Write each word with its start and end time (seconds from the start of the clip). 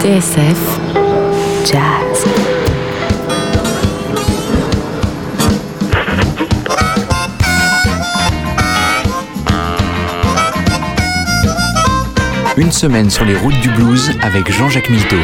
TSF 0.00 0.80
Jazz. 1.66 2.24
Une 12.56 12.72
semaine 12.72 13.10
sur 13.10 13.26
les 13.26 13.36
routes 13.36 13.60
du 13.60 13.68
blues 13.68 14.12
avec 14.22 14.50
Jean-Jacques 14.50 14.88
Milteau. 14.88 15.16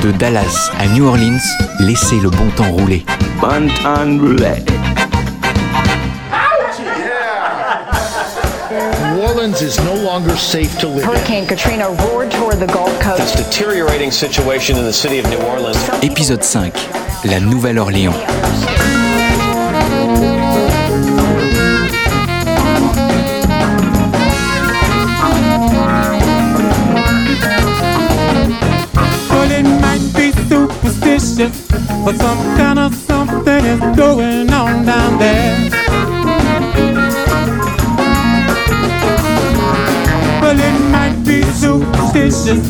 De 0.00 0.12
Dallas 0.12 0.70
à 0.78 0.86
New 0.86 1.06
Orleans, 1.06 1.38
laissez 1.80 2.16
le 2.20 2.30
bon 2.30 2.48
temps 2.56 2.70
rouler. 2.70 3.04
Bon. 3.38 3.66
New 9.12 9.22
Orleans 9.22 9.60
is 9.60 9.78
no 9.84 9.94
longer 10.02 10.34
safe 10.34 10.78
to 10.78 10.88
live 10.88 11.02
in. 11.02 11.10
Hurricane 11.10 11.46
Katrina 11.46 11.90
roared 11.90 12.30
toward 12.30 12.58
the 12.60 12.72
Gulf 12.72 12.98
Coast. 12.98 13.18
This 13.18 13.34
deteriorating 13.34 14.10
situation 14.10 14.78
in 14.78 14.84
the 14.84 14.92
city 14.92 15.18
of 15.18 15.28
New 15.28 15.40
Orleans. 15.46 15.76
Épisode 16.02 16.42
5. 16.42 16.72
La 17.26 17.40
Nouvelle-Orléans. 17.40 18.14
But 32.08 32.16
some 32.16 32.56
kind 32.56 32.78
of 32.78 32.94
something 32.94 33.64
is 33.66 33.80
going 33.94 34.50
on 34.50 34.86
down 34.86 35.18
there. 35.18 35.70
Well, 40.40 40.58
it 40.58 40.78
might 40.90 41.22
be 41.26 41.42
superstitious, 41.42 42.64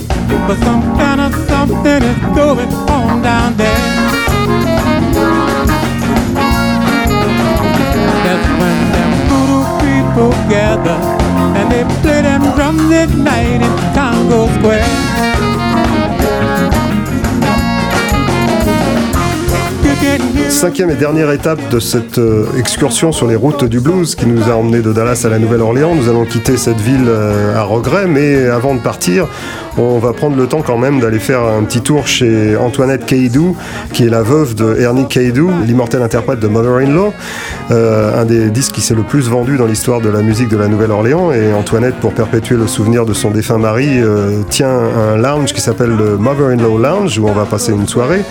but 0.48 0.58
some 0.66 0.82
kind 0.98 1.20
of 1.20 1.32
something 1.46 2.02
is 2.02 2.18
going 2.34 2.72
on 2.90 3.22
down 3.22 3.56
there. 3.56 3.84
That's 8.24 8.48
when 8.58 8.78
them 8.94 9.12
voodoo 9.28 9.62
people 9.84 10.32
gather 10.50 10.98
and 11.58 11.70
they 11.70 11.84
play 12.02 12.22
them 12.22 12.42
drums 12.56 12.90
at 12.90 13.10
night 13.14 13.62
in 13.62 13.94
Congo 13.94 14.48
Square. 14.58 15.07
Cinquième 20.48 20.90
et 20.90 20.94
dernière 20.94 21.30
étape 21.30 21.60
de 21.70 21.78
cette 21.78 22.18
euh, 22.18 22.46
excursion 22.56 23.12
sur 23.12 23.26
les 23.26 23.36
routes 23.36 23.64
du 23.64 23.80
blues 23.80 24.14
qui 24.14 24.26
nous 24.26 24.50
a 24.50 24.54
emmenés 24.54 24.80
de 24.80 24.92
Dallas 24.92 25.22
à 25.24 25.28
la 25.28 25.38
Nouvelle-Orléans. 25.38 25.94
Nous 25.94 26.08
allons 26.08 26.24
quitter 26.24 26.56
cette 26.56 26.80
ville 26.80 27.06
euh, 27.06 27.56
à 27.56 27.62
regret, 27.62 28.06
mais 28.06 28.46
avant 28.46 28.74
de 28.74 28.80
partir, 28.80 29.26
on 29.76 29.98
va 29.98 30.12
prendre 30.12 30.36
le 30.36 30.46
temps 30.46 30.62
quand 30.62 30.78
même 30.78 31.00
d'aller 31.00 31.18
faire 31.18 31.42
un 31.42 31.62
petit 31.64 31.80
tour 31.80 32.06
chez 32.06 32.56
Antoinette 32.56 33.06
Caidou, 33.06 33.56
qui 33.92 34.04
est 34.04 34.08
la 34.08 34.22
veuve 34.22 34.54
de 34.54 34.76
Ernie 34.80 35.06
Caidou, 35.06 35.50
l'immortel 35.66 36.02
interprète 36.02 36.40
de 36.40 36.48
Mother-in-Law, 36.48 37.12
euh, 37.70 38.20
un 38.20 38.24
des 38.24 38.50
disques 38.50 38.74
qui 38.74 38.80
s'est 38.80 38.94
le 38.94 39.02
plus 39.02 39.28
vendu 39.28 39.58
dans 39.58 39.66
l'histoire 39.66 40.00
de 40.00 40.08
la 40.08 40.22
musique 40.22 40.48
de 40.48 40.56
la 40.56 40.68
Nouvelle-Orléans. 40.68 41.32
Et 41.32 41.52
Antoinette, 41.52 41.96
pour 41.96 42.12
perpétuer 42.12 42.56
le 42.56 42.66
souvenir 42.66 43.04
de 43.04 43.14
son 43.14 43.30
défunt 43.30 43.58
mari, 43.58 44.00
tient 44.48 44.70
un 44.70 45.16
lounge 45.16 45.52
qui 45.52 45.60
s'appelle 45.60 45.90
le 45.90 46.16
Mother-in-Law 46.16 46.78
Lounge, 46.78 47.18
où 47.18 47.28
on 47.28 47.32
va 47.32 47.44
passer 47.44 47.72
une 47.72 47.86
soirée. 47.86 48.22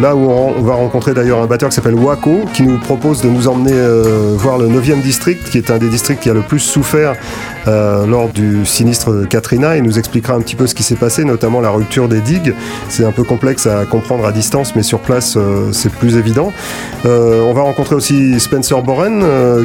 Là 0.00 0.14
où 0.14 0.30
on 0.30 0.62
va 0.62 0.74
rencontrer 0.74 1.07
d'ailleurs 1.14 1.40
un 1.42 1.46
batteur 1.46 1.68
qui 1.68 1.74
s'appelle 1.74 1.94
Waco, 1.94 2.40
qui 2.54 2.62
nous 2.62 2.78
propose 2.78 3.22
de 3.22 3.28
nous 3.28 3.48
emmener 3.48 3.72
euh, 3.72 4.34
voir 4.36 4.58
le 4.58 4.68
9e 4.68 5.00
district, 5.02 5.48
qui 5.50 5.58
est 5.58 5.70
un 5.70 5.78
des 5.78 5.88
districts 5.88 6.22
qui 6.22 6.30
a 6.30 6.34
le 6.34 6.42
plus 6.42 6.60
souffert 6.60 7.14
euh, 7.68 8.06
lors 8.06 8.28
du 8.30 8.64
sinistre 8.64 9.26
Katrina. 9.28 9.76
Il 9.76 9.82
nous 9.82 9.98
expliquera 9.98 10.34
un 10.34 10.40
petit 10.40 10.56
peu 10.56 10.66
ce 10.66 10.74
qui 10.74 10.82
s'est 10.82 10.96
passé, 10.96 11.24
notamment 11.24 11.60
la 11.60 11.70
rupture 11.70 12.08
des 12.08 12.20
digues. 12.20 12.54
C'est 12.88 13.04
un 13.04 13.12
peu 13.12 13.24
complexe 13.24 13.66
à 13.66 13.84
comprendre 13.84 14.26
à 14.26 14.32
distance, 14.32 14.74
mais 14.74 14.82
sur 14.82 15.00
place, 15.00 15.34
euh, 15.36 15.70
c'est 15.72 15.92
plus 15.92 16.16
évident. 16.16 16.52
Euh, 17.04 17.42
on 17.42 17.52
va 17.52 17.62
rencontrer 17.62 17.94
aussi 17.94 18.40
Spencer 18.40 18.80
Boren, 18.82 19.22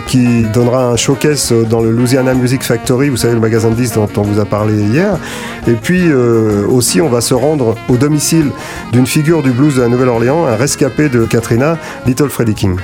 qui 0.08 0.44
donnera 0.53 0.88
un 0.88 0.96
showcase 0.96 1.53
dans 1.69 1.80
le 1.80 1.91
Louisiana 1.91 2.34
Music 2.34 2.62
Factory, 2.64 3.09
vous 3.09 3.18
savez, 3.18 3.34
le 3.34 3.40
magasin 3.40 3.69
de 3.69 3.75
disques 3.75 3.96
dont 3.96 4.09
on 4.18 4.22
vous 4.22 4.40
a 4.40 4.46
parlé 4.46 4.75
hier. 4.75 5.18
Et 5.68 5.74
puis 5.74 6.12
aussi, 6.14 7.02
on 7.02 7.09
va 7.09 7.22
se 7.22 7.34
rendre 7.34 7.75
au 7.90 7.97
domicile 7.97 8.52
d'une 8.91 9.08
figure 9.08 9.41
du 9.41 9.52
blues 9.52 9.75
de 9.75 9.81
la 9.81 9.88
Nouvelle-Orléans, 9.88 10.46
un 10.46 10.56
rescapé 10.56 11.09
de 11.09 11.25
Katrina, 11.25 11.78
Little 12.06 12.30
Freddie 12.30 12.56
King. 12.56 12.78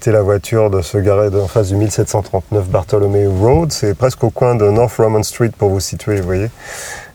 D'arrêter 0.00 0.12
la 0.12 0.22
voiture 0.22 0.70
de 0.70 0.80
se 0.80 0.96
garer 0.96 1.28
en 1.28 1.46
face 1.46 1.68
du 1.68 1.76
1739 1.76 2.70
Bartholomew 2.70 3.38
Road. 3.38 3.70
C'est 3.70 3.94
presque 3.94 4.24
au 4.24 4.30
coin 4.30 4.54
de 4.54 4.64
North 4.70 4.96
Roman 4.96 5.22
Street 5.22 5.50
pour 5.58 5.68
vous 5.68 5.80
situer, 5.80 6.20
vous 6.20 6.26
voyez. 6.26 6.50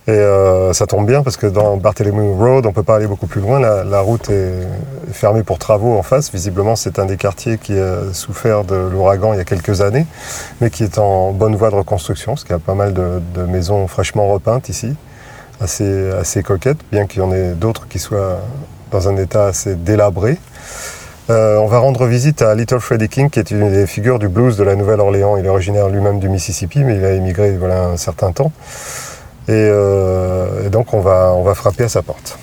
Et 0.05 0.11
euh, 0.11 0.71
ça 0.71 0.85
tombe 0.85 1.07
bien 1.07 1.23
parce 1.23 1.35
que 1.35 1.47
dans 1.47 1.77
Bartholomew 1.77 2.35
Road, 2.35 2.67
on 2.67 2.73
peut 2.73 2.83
pas 2.83 2.97
aller 2.97 3.07
beaucoup 3.07 3.25
plus 3.25 3.41
loin. 3.41 3.59
La, 3.59 3.99
route 4.01 4.29
est 4.29 4.67
fermée 5.11 5.41
pour 5.41 5.57
travaux 5.57 5.97
en 5.97 6.03
face. 6.03 6.31
Visiblement, 6.31 6.75
c'est 6.75 6.99
un 6.99 7.05
des 7.05 7.17
quartiers 7.17 7.57
qui 7.57 7.73
a 7.73 8.13
souffert 8.13 8.63
de 8.63 8.75
l'ouragan 8.75 9.33
il 9.33 9.37
y 9.37 9.41
a 9.41 9.45
quelques 9.45 9.81
années, 9.81 10.05
mais 10.61 10.69
qui 10.69 10.83
est 10.83 10.99
en 10.99 11.31
bonne 11.31 11.55
voie 11.55 11.71
de 11.71 11.75
reconstruction, 11.75 12.33
parce 12.33 12.43
qu'il 12.43 12.53
y 12.53 12.55
a 12.55 12.59
pas 12.59 12.75
mal 12.75 12.93
de, 12.93 13.19
de 13.33 13.41
maisons 13.45 13.87
fraîchement 13.87 14.31
repeintes 14.31 14.69
ici, 14.69 14.95
assez, 15.59 16.11
assez 16.11 16.43
coquettes, 16.43 16.81
bien 16.91 17.07
qu'il 17.07 17.23
y 17.23 17.25
en 17.25 17.31
ait 17.31 17.53
d'autres 17.53 17.87
qui 17.87 17.97
soient 17.97 18.41
dans 18.91 19.09
un 19.09 19.17
état 19.17 19.47
assez 19.47 19.73
délabré. 19.73 20.37
Euh, 21.29 21.57
on 21.57 21.65
va 21.65 21.79
rendre 21.79 22.05
visite 22.05 22.43
à 22.43 22.53
Little 22.53 22.79
Freddie 22.79 23.09
King, 23.09 23.29
qui 23.31 23.39
est 23.39 23.49
une 23.49 23.71
des 23.71 23.87
figures 23.87 24.19
du 24.19 24.27
blues 24.27 24.57
de 24.57 24.63
la 24.63 24.75
Nouvelle-Orléans. 24.75 25.37
Il 25.37 25.45
est 25.45 25.49
originaire 25.49 25.89
lui-même 25.89 26.19
du 26.19 26.29
Mississippi, 26.29 26.83
mais 26.83 26.97
il 26.97 27.05
a 27.05 27.13
émigré 27.13 27.57
voilà, 27.57 27.85
un 27.85 27.97
certain 27.97 28.31
temps. 28.31 28.51
Et, 29.47 29.51
euh, 29.53 30.69
donc 30.69 30.93
on 30.93 30.99
va, 30.99 31.33
on 31.35 31.43
va 31.43 31.55
frapper 31.55 31.85
à 31.85 31.89
sa 31.89 32.03
porte. 32.03 32.37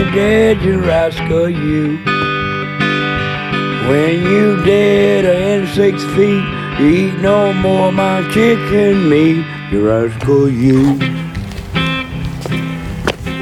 You're 0.00 0.12
dead, 0.12 0.62
you 0.62 0.80
rascal, 0.80 1.48
you. 1.48 1.98
When 3.88 4.22
you 4.22 4.62
dead 4.64 5.24
and 5.24 5.68
six 5.68 6.02
feet, 6.14 6.44
you 6.78 6.86
eat 6.88 7.20
no 7.20 7.52
more 7.52 7.92
my 7.92 8.22
chicken 8.32 9.08
meat, 9.10 9.44
you 9.70 9.86
rascal, 9.86 10.48
you. 10.48 10.98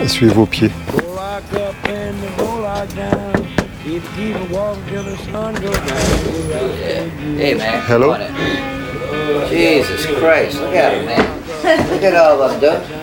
Suivez 0.09 0.33
vos 0.33 0.49
pieds. 0.49 0.73
Go 0.91 1.15
lock 1.15 1.53
up 1.53 1.75
and 1.85 2.38
go 2.38 2.61
lock 2.62 2.88
down. 2.95 3.37
If 3.37 3.87
you 3.87 4.00
keep 4.17 4.50
walking 4.50 4.85
till 4.87 5.03
the 5.03 5.17
sun 5.19 5.55
goes 5.55 5.77
down, 5.77 6.35
you 6.35 6.50
rascal, 6.50 7.29
you. 7.29 7.37
Hey 7.37 7.55
man. 7.55 7.83
Hello? 7.83 8.15
come 8.15 8.23
on 8.23 9.43
in. 9.43 9.49
Jesus 9.50 10.07
Christ, 10.19 10.61
look 10.61 10.75
at 10.75 10.95
him, 10.95 11.07
man. 11.07 11.91
Look 11.91 12.03
at 12.03 12.17
all 12.17 12.43
of 12.43 12.61
them, 12.61 12.81
dude. 12.81 12.98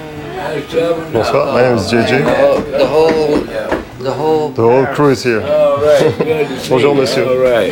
Bonsoir, 0.56 1.52
my 1.52 1.62
name 1.64 1.76
is 1.76 1.92
JJ. 1.92 2.24
The 2.72 2.88
whole, 2.88 3.40
the 4.00 4.14
whole, 4.14 4.50
The 4.52 4.62
whole 4.62 4.86
crew 4.96 5.10
is 5.10 5.22
here. 5.22 5.42
All 5.42 5.82
right, 5.84 6.18
good 6.18 6.48
to 6.48 6.60
see 6.62 6.70
Bonjour, 6.70 6.96
you. 6.96 7.02
monsieur. 7.02 7.28
All 7.28 7.38
right. 7.38 7.72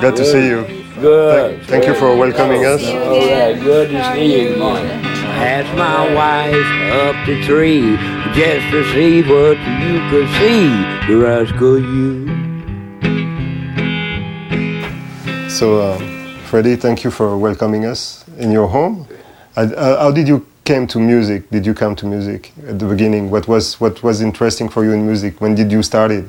Glad 0.00 0.14
to 0.14 0.24
see 0.24 0.46
you. 0.46 0.84
Good. 1.00 1.56
Thank, 1.64 1.68
thank 1.68 1.86
you 1.86 1.94
for 1.96 2.14
welcoming 2.16 2.64
us. 2.64 2.84
All 2.86 3.26
right, 3.28 3.58
good 3.60 3.90
to 3.90 4.12
see 4.14 4.40
you. 4.40 4.62
Asked 4.62 5.76
my 5.76 6.14
wife 6.14 6.70
up 7.02 7.26
the 7.26 7.42
tree 7.42 7.96
just 8.38 8.70
to 8.70 8.84
see 8.94 9.22
what 9.22 9.58
you 9.82 9.98
could 10.08 10.28
see. 10.38 10.68
The 11.08 11.16
rascal 11.18 11.80
you. 11.80 12.30
So, 15.50 15.80
uh, 15.80 15.98
Freddie, 16.46 16.76
thank 16.76 17.02
you 17.02 17.10
for 17.10 17.36
welcoming 17.36 17.84
us 17.84 18.24
in 18.38 18.52
your 18.52 18.68
home. 18.68 19.08
Uh, 19.56 19.98
how 19.98 20.12
did 20.12 20.28
you 20.28 20.46
came 20.66 20.86
to 20.88 20.98
music? 20.98 21.48
Did 21.50 21.64
you 21.64 21.74
come 21.74 21.94
to 21.94 22.06
music 22.06 22.52
at 22.68 22.78
the 22.78 22.86
beginning? 22.86 23.30
What 23.30 23.46
was 23.48 23.80
what 23.80 24.02
was 24.02 24.20
interesting 24.20 24.68
for 24.68 24.84
you 24.84 24.92
in 24.92 25.06
music? 25.06 25.40
When 25.40 25.54
did 25.54 25.70
you 25.70 25.82
start 25.82 26.10
it? 26.10 26.24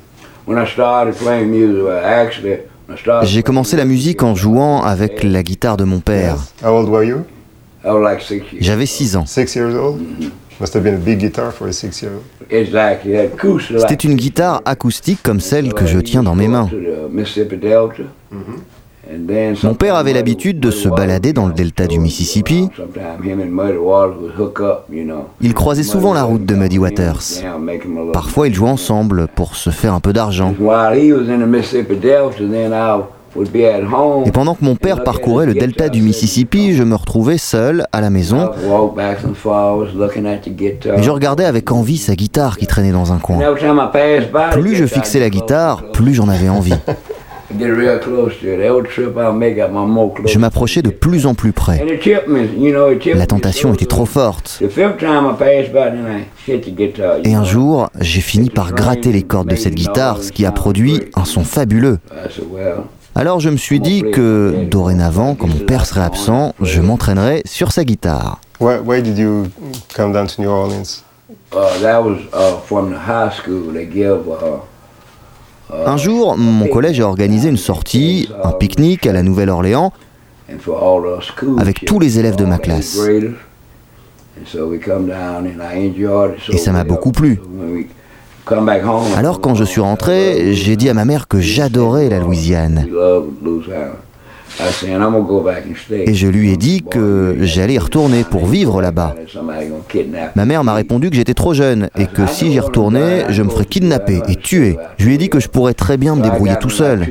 When 0.46 0.58
I 0.58 0.66
started 0.66 1.16
playing 1.16 1.50
music, 1.50 1.84
actually, 2.04 2.58
when 2.86 2.98
I 2.98 3.02
started 3.02 3.28
J'ai 3.28 3.44
commencé 3.44 3.76
la 3.76 3.86
musique 3.86 4.24
en 4.24 4.36
jouant 4.36 4.84
avec 4.84 5.24
la 5.24 5.44
guitare 5.44 5.76
de 5.76 5.84
mon 5.84 6.00
père. 6.00 6.38
How 6.64 6.78
old 6.78 6.88
were 6.90 7.04
you? 7.04 7.26
I 7.84 7.90
was 7.90 8.02
like 8.02 8.22
six 8.22 8.54
years. 8.54 8.64
J'avais 8.64 8.86
6 8.86 9.16
ans. 9.16 9.26
Six 9.26 9.56
years 9.56 9.76
old? 9.76 10.00
Must 10.60 10.74
have 10.74 10.84
been 10.84 10.96
a 10.96 10.98
big 10.98 11.20
guitar 11.20 11.52
for 11.52 11.68
a 11.68 11.72
six-year-old. 11.72 12.24
Exactly, 12.50 13.12
that 13.12 13.26
acoustic. 13.26 13.80
C'était 13.80 14.08
une 14.08 14.16
guitare 14.16 14.62
acoustique 14.66 15.22
comme 15.22 15.40
celle 15.40 15.72
que 15.72 15.86
je 15.86 16.00
tiens 16.00 16.24
dans 16.24 16.34
mes 16.34 16.48
mains. 16.48 16.68
Mon 19.64 19.74
père 19.74 19.96
avait 19.96 20.14
l'habitude 20.14 20.60
de 20.60 20.72
se 20.72 20.90
balader 20.90 21.34
dans 21.34 21.48
le 21.48 21.54
delta 21.54 21.88
du 21.88 22.00
Mississippi. 22.00 22.70
Il 25.42 25.54
croisait 25.54 25.84
souvent 25.84 26.14
la 26.14 26.24
route 26.24 26.46
de 26.46 26.56
Muddy 26.56 26.80
Waters. 26.80 27.22
Parfois, 28.14 28.48
ils 28.48 28.54
jouaient 28.54 28.70
ensemble 28.70 29.28
pour 29.28 29.56
se 29.56 29.70
faire 29.70 29.94
un 29.94 30.00
peu 30.00 30.14
d'argent. 30.14 30.54
Et 34.26 34.32
pendant 34.32 34.56
que 34.56 34.66
mon 34.66 34.76
père 34.76 35.04
parcourait 35.04 35.46
le 35.46 35.54
delta 35.54 35.90
du 35.90 36.02
Mississippi, 36.02 36.74
je 36.74 36.84
me 36.84 36.96
retrouvais 36.96 37.38
seul 37.38 37.86
à 37.92 38.02
la 38.02 38.10
maison. 38.10 38.50
Et 40.98 41.04
je 41.04 41.10
regardais 41.10 41.46
avec 41.46 41.72
envie 41.72 41.98
sa 41.98 42.16
guitare 42.16 42.58
qui 42.58 42.68
traînait 42.68 42.92
dans 42.92 43.14
un 43.14 43.20
coin. 43.20 43.40
Plus 44.52 44.76
je 44.76 44.86
fixais 44.86 45.20
la 45.20 45.30
guitare, 45.30 45.92
plus 45.92 46.14
j'en 46.14 46.30
avais 46.30 46.50
envie. 46.50 46.74
Je 50.26 50.38
m'approchais 50.40 50.82
de 50.82 50.90
plus 50.90 51.26
en 51.26 51.34
plus 51.34 51.54
près. 51.54 51.86
La 53.16 53.26
tentation 53.26 53.74
était 53.74 53.86
trop 53.86 54.06
forte. 54.06 54.62
Et 57.24 57.34
un 57.34 57.44
jour, 57.44 57.90
j'ai 58.00 58.22
fini 58.22 58.50
par 58.50 58.74
gratter 58.74 59.12
les 59.12 59.24
cordes 59.24 59.50
de 59.50 59.56
cette 59.56 59.76
guitare, 59.76 60.24
ce 60.24 60.32
qui 60.32 60.46
a 60.46 60.52
produit 60.52 61.04
un 61.16 61.26
son 61.26 61.44
fabuleux. 61.44 62.00
Alors 63.16 63.40
je 63.40 63.50
me 63.50 63.58
suis 63.58 63.80
dit 63.80 64.04
que 64.12 64.66
dorénavant, 64.70 65.34
quand 65.34 65.48
mon 65.48 65.66
père 65.66 65.86
serait 65.88 66.02
absent, 66.02 66.54
je 66.62 66.82
m'entraînerais 66.82 67.42
sur 67.46 67.72
sa 67.72 67.84
guitare. 67.84 68.40
Why, 68.60 69.02
did 69.02 69.18
you 69.18 69.48
come 69.96 70.14
down 70.14 70.28
to 70.28 70.42
New 70.42 70.50
Orleans? 70.50 71.04
Un 75.74 75.98
jour, 75.98 76.38
mon 76.38 76.68
collège 76.68 77.00
a 77.02 77.08
organisé 77.08 77.50
une 77.50 77.58
sortie, 77.58 78.30
un 78.44 78.52
pique-nique 78.52 79.06
à 79.06 79.14
la 79.14 79.24
Nouvelle-Orléans 79.24 79.92
avec 81.58 81.84
tous 81.86 82.00
les 82.00 82.20
élèves 82.20 82.36
de 82.38 82.46
ma 82.46 82.58
classe. 82.58 82.98
Et 86.54 86.58
ça 86.58 86.72
m'a 86.72 86.84
beaucoup 86.84 87.12
plu. 87.12 87.42
Alors 89.18 89.42
quand 89.42 89.56
je 89.56 89.66
suis 89.66 89.82
rentré, 89.82 90.54
j'ai 90.54 90.78
dit 90.78 90.88
à 90.90 90.94
ma 90.94 91.04
mère 91.04 91.28
que 91.28 91.42
j'adorais 91.42 92.08
la 92.08 92.20
Louisiane. 92.20 92.88
Et 95.92 96.14
je 96.14 96.28
lui 96.28 96.52
ai 96.52 96.58
dit 96.58 96.84
que 96.84 97.38
j'allais 97.42 97.76
y 97.76 97.80
retourner 97.80 98.24
pour 98.24 98.46
vivre 98.48 98.82
là-bas. 98.82 99.16
Ma 100.36 100.46
mère 100.46 100.64
m'a 100.64 100.74
répondu 100.74 101.10
que 101.10 101.16
j'étais 101.16 101.34
trop 101.34 101.54
jeune 101.54 101.90
et 101.98 102.08
que 102.08 102.26
si 102.28 102.52
j'y 102.52 102.60
retournais, 102.60 103.26
je 103.30 103.44
me 103.44 103.50
ferais 103.50 103.66
kidnapper 103.66 104.22
et 104.28 104.36
tuer. 104.36 104.78
Je 104.98 105.06
lui 105.06 105.16
ai 105.16 105.18
dit 105.18 105.30
que 105.30 105.40
je 105.40 105.48
pourrais 105.48 105.74
très 105.74 105.98
bien 105.98 106.16
me 106.16 106.22
débrouiller 106.22 106.56
tout 106.60 106.70
seul. 106.70 107.08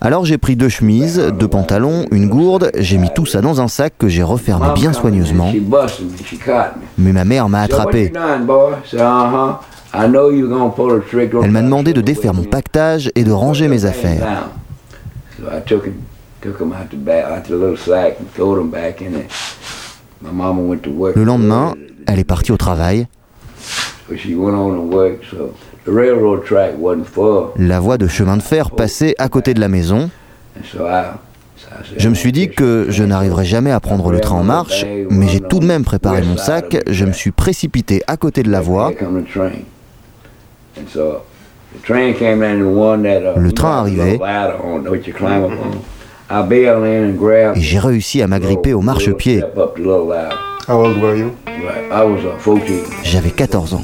Alors 0.00 0.26
j'ai 0.26 0.36
pris 0.36 0.54
deux 0.54 0.68
chemises, 0.68 1.18
deux 1.38 1.48
pantalons, 1.48 2.04
une 2.10 2.28
gourde, 2.28 2.70
j'ai 2.76 2.98
mis 2.98 3.08
tout 3.14 3.24
ça 3.24 3.40
dans 3.40 3.62
un 3.62 3.68
sac 3.68 3.94
que 3.98 4.06
j'ai 4.06 4.22
refermé 4.22 4.66
bien 4.74 4.92
soigneusement. 4.92 5.50
Mais 6.98 7.12
ma 7.12 7.24
mère 7.24 7.48
m'a 7.48 7.62
attrapé. 7.62 8.12
Elle 9.94 11.50
m'a 11.50 11.62
demandé 11.62 11.92
de 11.92 12.00
défaire 12.00 12.34
mon 12.34 12.42
pactage 12.42 13.10
et 13.14 13.24
de 13.24 13.32
ranger 13.32 13.68
mes 13.68 13.86
affaires. 13.86 14.50
Le 21.14 21.24
lendemain, 21.24 21.74
elle 22.06 22.18
est 22.18 22.24
partie 22.24 22.52
au 22.52 22.56
travail. 22.56 23.06
La 27.56 27.80
voie 27.80 27.98
de 27.98 28.06
chemin 28.06 28.36
de 28.36 28.42
fer 28.42 28.70
passait 28.70 29.14
à 29.18 29.28
côté 29.28 29.54
de 29.54 29.60
la 29.60 29.68
maison. 29.68 30.10
Je 31.96 32.08
me 32.08 32.14
suis 32.14 32.32
dit 32.32 32.50
que 32.50 32.86
je 32.88 33.04
n'arriverais 33.04 33.44
jamais 33.44 33.70
à 33.70 33.80
prendre 33.80 34.10
le 34.10 34.20
train 34.20 34.36
en 34.36 34.44
marche, 34.44 34.84
mais 35.10 35.28
j'ai 35.28 35.40
tout 35.40 35.58
de 35.60 35.66
même 35.66 35.84
préparé 35.84 36.22
mon 36.22 36.36
sac, 36.36 36.76
je 36.88 37.04
me 37.04 37.12
suis 37.12 37.30
précipité 37.32 38.02
à 38.06 38.16
côté 38.16 38.42
de 38.42 38.50
la 38.50 38.60
voie. 38.60 38.92
Le 43.36 43.52
train 43.52 43.78
arrivait. 43.80 44.18
et 47.54 47.60
j'ai 47.60 47.78
réussi 47.78 48.22
à 48.22 48.26
m'agripper 48.26 48.72
au 48.72 48.80
marchepied. 48.80 49.42
J'avais 53.02 53.30
14 53.30 53.74
ans. 53.74 53.82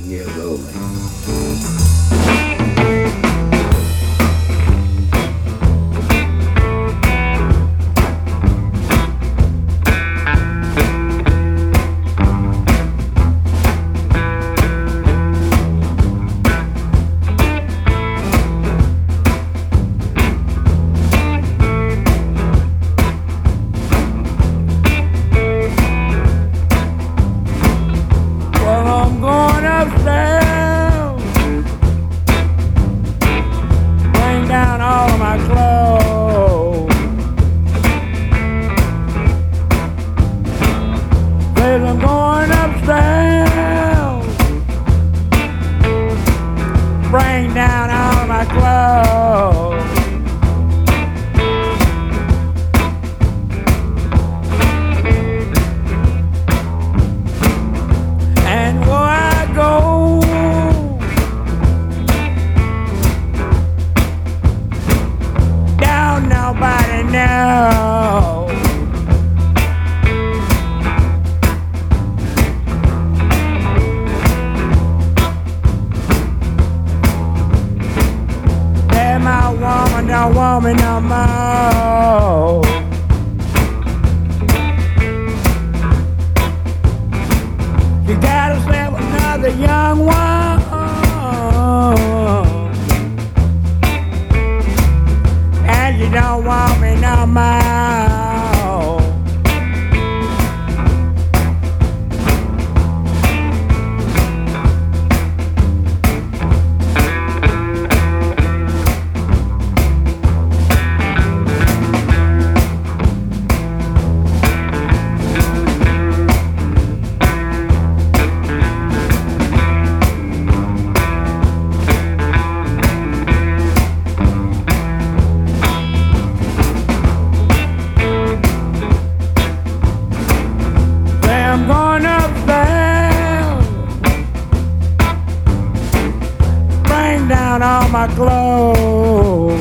down 137.50 137.62
all 137.62 137.88
my 137.88 138.06
clothes. 138.14 139.58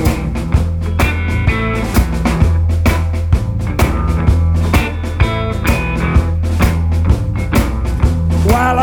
While 8.45 8.79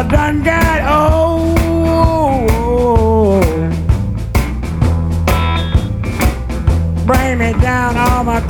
bring 7.07 7.39
me 7.39 7.53
down 7.63 7.97
all 7.97 8.25
my. 8.25 8.41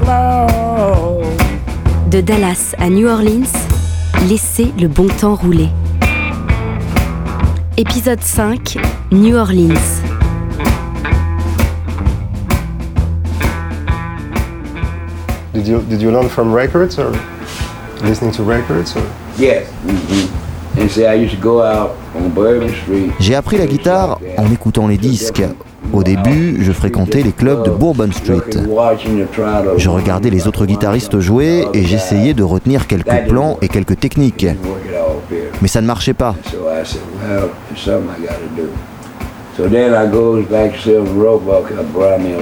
De 2.10 2.20
Dallas 2.22 2.74
à 2.78 2.88
New 2.88 3.08
Orleans, 3.08 3.52
laissez 4.28 4.72
le 4.80 4.88
bon 4.88 5.08
temps 5.08 5.34
rouler. 5.34 5.68
Épisode 7.76 8.22
5, 8.22 8.78
New 9.12 9.36
Orleans. 9.36 9.95
Did 15.66 15.72
you, 15.72 15.82
did 15.82 16.00
you 16.00 16.12
learn 16.12 16.28
from 16.28 16.54
records 16.54 16.96
or 16.96 17.10
listening 18.04 18.30
to 18.34 18.44
records? 18.44 18.94
Or? 18.94 19.02
Yes. 19.36 19.66
Mm-hmm. 19.84 20.80
And 20.80 20.88
see, 20.88 21.04
I 21.04 21.14
used 21.14 21.34
to 21.34 21.40
go 21.40 21.60
out 21.60 21.96
on 22.14 22.28
Bourbon 22.28 22.68
Street. 22.68 23.10
J'ai 23.18 23.34
appris 23.34 23.58
la 23.58 23.66
guitare 23.66 24.20
en 24.38 24.48
écoutant 24.52 24.86
les 24.86 24.96
disques. 24.96 25.42
Au 25.92 26.04
début, 26.04 26.62
je 26.62 26.70
fréquentais 26.70 27.22
les 27.24 27.32
clubs 27.32 27.64
de 27.64 27.70
Bourbon 27.70 28.12
Street. 28.12 28.44
Je 29.76 29.88
regardais 29.88 30.30
les 30.30 30.46
autres 30.46 30.66
guitaristes 30.66 31.18
jouer 31.18 31.66
et 31.74 31.82
j'essayais 31.82 32.32
de 32.32 32.44
retenir 32.44 32.86
quelques 32.86 33.26
plans 33.26 33.58
et 33.60 33.66
quelques 33.66 33.98
techniques. 33.98 34.46
Mais 35.62 35.68
ça 35.68 35.80
ne 35.80 35.86
marchait 35.88 36.14
pas. 36.14 36.36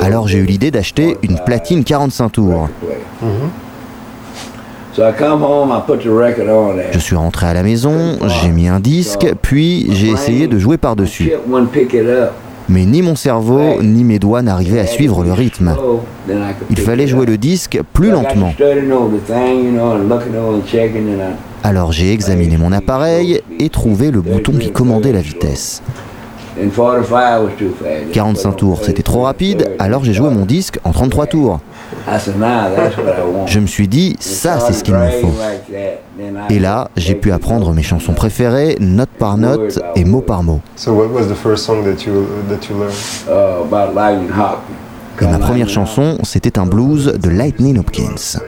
Alors 0.00 0.26
j'ai 0.26 0.38
eu 0.38 0.44
l'idée 0.44 0.70
d'acheter 0.70 1.16
une 1.22 1.38
platine 1.38 1.84
45 1.84 2.28
tours. 2.30 2.68
Je 6.92 6.98
suis 6.98 7.16
rentré 7.16 7.46
à 7.46 7.54
la 7.54 7.62
maison, 7.62 8.16
j'ai 8.42 8.48
mis 8.48 8.68
un 8.68 8.80
disque, 8.80 9.26
puis 9.42 9.88
j'ai 9.92 10.08
essayé 10.08 10.46
de 10.46 10.58
jouer 10.58 10.76
par-dessus. 10.76 11.32
Mais 12.68 12.86
ni 12.86 13.02
mon 13.02 13.14
cerveau 13.14 13.82
ni 13.82 14.04
mes 14.04 14.18
doigts 14.18 14.40
n'arrivaient 14.42 14.80
à 14.80 14.86
suivre 14.86 15.22
le 15.22 15.32
rythme. 15.32 15.76
Il 16.70 16.78
fallait 16.78 17.06
jouer 17.06 17.26
le 17.26 17.36
disque 17.36 17.78
plus 17.92 18.10
lentement. 18.10 18.54
Alors 21.62 21.92
j'ai 21.92 22.12
examiné 22.12 22.56
mon 22.56 22.72
appareil 22.72 23.40
et 23.58 23.68
trouvé 23.68 24.10
le 24.10 24.20
bouton 24.20 24.52
qui 24.52 24.70
commandait 24.70 25.12
la 25.12 25.20
vitesse. 25.20 25.82
45 28.12 28.52
tours, 28.56 28.80
c'était 28.82 29.02
trop 29.02 29.22
rapide, 29.22 29.70
alors 29.78 30.04
j'ai 30.04 30.12
joué 30.12 30.30
mon 30.30 30.44
disque 30.44 30.78
en 30.84 30.92
33 30.92 31.26
tours. 31.26 31.60
Je 33.46 33.60
me 33.60 33.66
suis 33.66 33.88
dit, 33.88 34.16
ça 34.20 34.60
c'est 34.60 34.72
ce 34.72 34.84
qu'il 34.84 34.94
me 34.94 35.10
faut. 35.10 35.34
Et 36.50 36.58
là, 36.58 36.88
j'ai 36.96 37.14
pu 37.14 37.32
apprendre 37.32 37.72
mes 37.72 37.82
chansons 37.82 38.12
préférées, 38.12 38.76
note 38.80 39.10
par 39.18 39.36
note 39.36 39.80
et 39.96 40.04
mot 40.04 40.20
par 40.20 40.42
mot. 40.42 40.60
Et 45.20 45.26
ma 45.26 45.38
première 45.38 45.68
chanson, 45.68 46.18
c'était 46.22 46.58
un 46.58 46.66
blues 46.66 47.14
de 47.20 47.30
Lightning 47.30 47.78
Hopkins. 47.78 48.38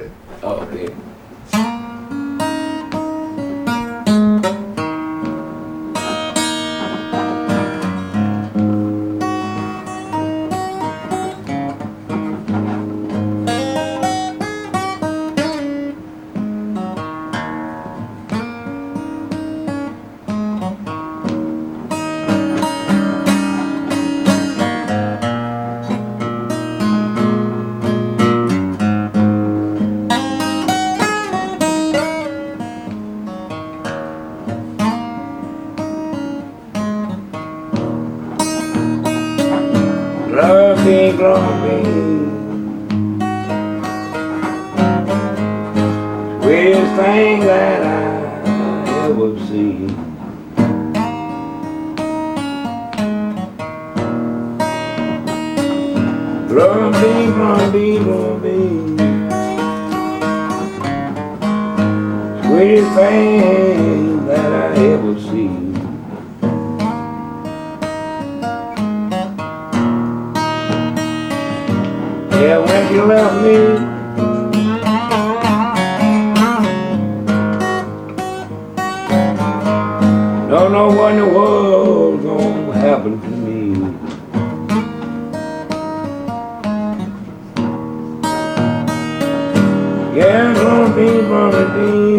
Amen. 91.76 92.15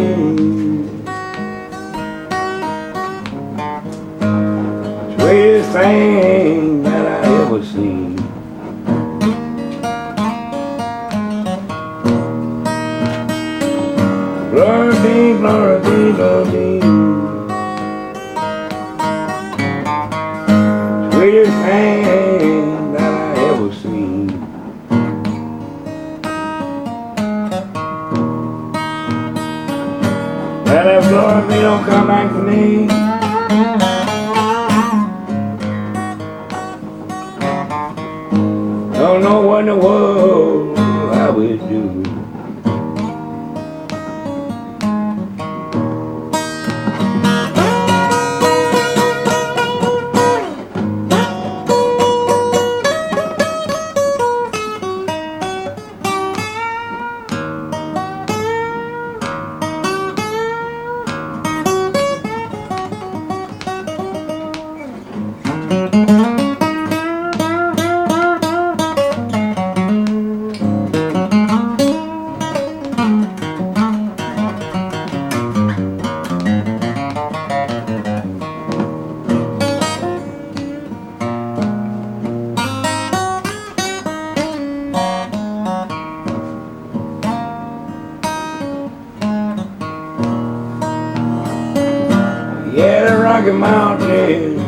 Rocky 93.38 93.52
Mountains. 93.52 94.62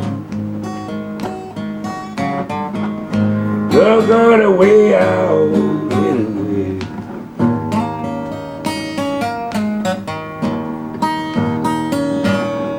Look 3.73 4.09
on 4.11 4.39
the 4.41 4.51
way 4.51 4.93
out 4.93 5.55
anyway. 6.05 6.77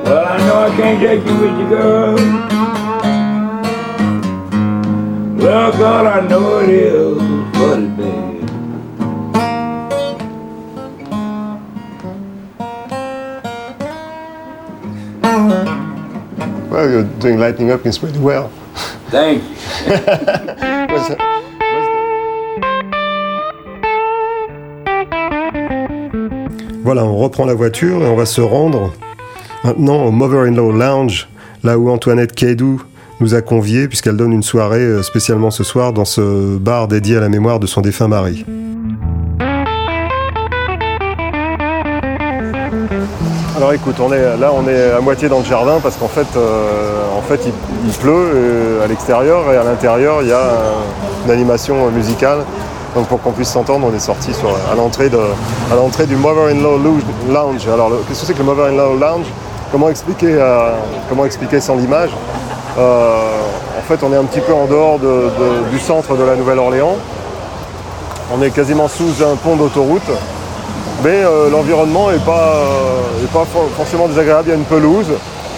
Well, 0.05 0.25
I 0.25 0.37
know 0.37 0.57
I 0.63 0.69
can't 0.77 0.99
take 1.01 1.25
you 1.25 1.35
with 1.41 1.59
you, 1.59 1.67
girl. 1.67 2.15
Well, 5.35 5.71
God, 5.73 6.05
I 6.05 6.25
know 6.25 6.59
it 6.59 6.69
is, 6.69 7.10
doing 17.19 17.37
Lightning 17.37 17.71
Up 17.71 17.83
means 17.83 17.97
pretty 17.97 18.19
well. 18.19 18.49
Thank 19.09 19.43
you. 19.43 21.15
Voilà, 26.83 27.05
on 27.05 27.15
reprend 27.15 27.45
la 27.45 27.53
voiture 27.53 28.01
et 28.03 28.07
on 28.07 28.15
va 28.15 28.25
se 28.25 28.41
rendre 28.41 28.91
maintenant 29.63 30.03
au 30.03 30.11
Mother-in-Law 30.11 30.71
Lounge, 30.71 31.29
là 31.63 31.77
où 31.77 31.89
Antoinette 31.89 32.33
Caidou 32.33 32.81
nous 33.19 33.35
a 33.35 33.41
conviés, 33.41 33.87
puisqu'elle 33.87 34.17
donne 34.17 34.33
une 34.33 34.43
soirée 34.43 34.79
euh, 34.79 35.03
spécialement 35.03 35.51
ce 35.51 35.63
soir 35.63 35.93
dans 35.93 36.05
ce 36.05 36.57
bar 36.57 36.87
dédié 36.87 37.17
à 37.17 37.19
la 37.19 37.29
mémoire 37.29 37.59
de 37.59 37.67
son 37.67 37.81
défunt 37.81 38.07
mari. 38.07 38.45
Alors 43.61 43.73
écoute, 43.73 43.97
on 43.99 44.11
est, 44.11 44.37
là 44.39 44.51
on 44.55 44.67
est 44.67 44.91
à 44.91 44.99
moitié 45.01 45.29
dans 45.29 45.37
le 45.37 45.45
jardin 45.45 45.79
parce 45.83 45.95
qu'en 45.95 46.07
fait, 46.07 46.25
euh, 46.35 46.97
il, 47.85 47.91
pleut 47.93 48.11
euh, 48.11 48.83
à 48.83 48.87
l'extérieur 48.87 49.43
et 49.53 49.57
à 49.57 49.63
l'intérieur 49.63 50.23
il 50.23 50.29
y 50.29 50.33
a 50.33 50.39
un- 50.39 51.25
une 51.25 51.31
animation 51.31 51.91
musicale. 51.91 52.39
Donc 52.95 53.05
pour 53.05 53.21
qu'on 53.21 53.31
puisse 53.31 53.49
s'entendre, 53.51 53.85
on 53.87 53.95
est 53.95 53.99
sorti 53.99 54.31
à 54.71 54.75
l'entrée 55.75 56.07
du 56.07 56.15
Mother-in-Law 56.15 56.77
Lou- 56.79 57.01
Lounge. 57.31 57.67
Alors 57.71 57.91
qu'est-ce 58.07 58.21
que 58.21 58.25
c'est 58.25 58.33
que 58.33 58.39
le 58.39 58.45
Mother-in-Law 58.45 58.95
Lounge? 58.97 59.27
Comment 59.71 59.89
expliquer, 59.89 60.33
euh, 60.39 60.71
comment 61.07 61.25
expliquer 61.25 61.61
sans 61.61 61.75
l'image? 61.75 62.09
En 62.79 63.83
fait, 63.87 63.99
on 64.03 64.11
est 64.11 64.17
un 64.17 64.23
petit 64.23 64.41
peu 64.41 64.53
en 64.55 64.65
dehors 64.65 64.97
de- 64.97 65.05
de- 65.05 65.69
du 65.69 65.77
centre 65.79 66.15
de 66.15 66.23
la 66.23 66.35
Nouvelle-Orléans. 66.35 66.95
On 68.35 68.41
est 68.41 68.49
quasiment 68.49 68.87
sous 68.87 69.21
un 69.23 69.35
pont 69.35 69.55
d'autoroute. 69.55 70.09
Mais 71.03 71.23
euh, 71.23 71.49
l'environnement 71.49 72.11
n'est 72.11 72.19
pas, 72.19 72.57
euh, 72.57 73.65
forcément 73.75 74.07
désagréable. 74.07 74.43
Il 74.47 74.49
y 74.49 74.53
a 74.53 74.57
une 74.57 74.65
pelouse, 74.65 75.07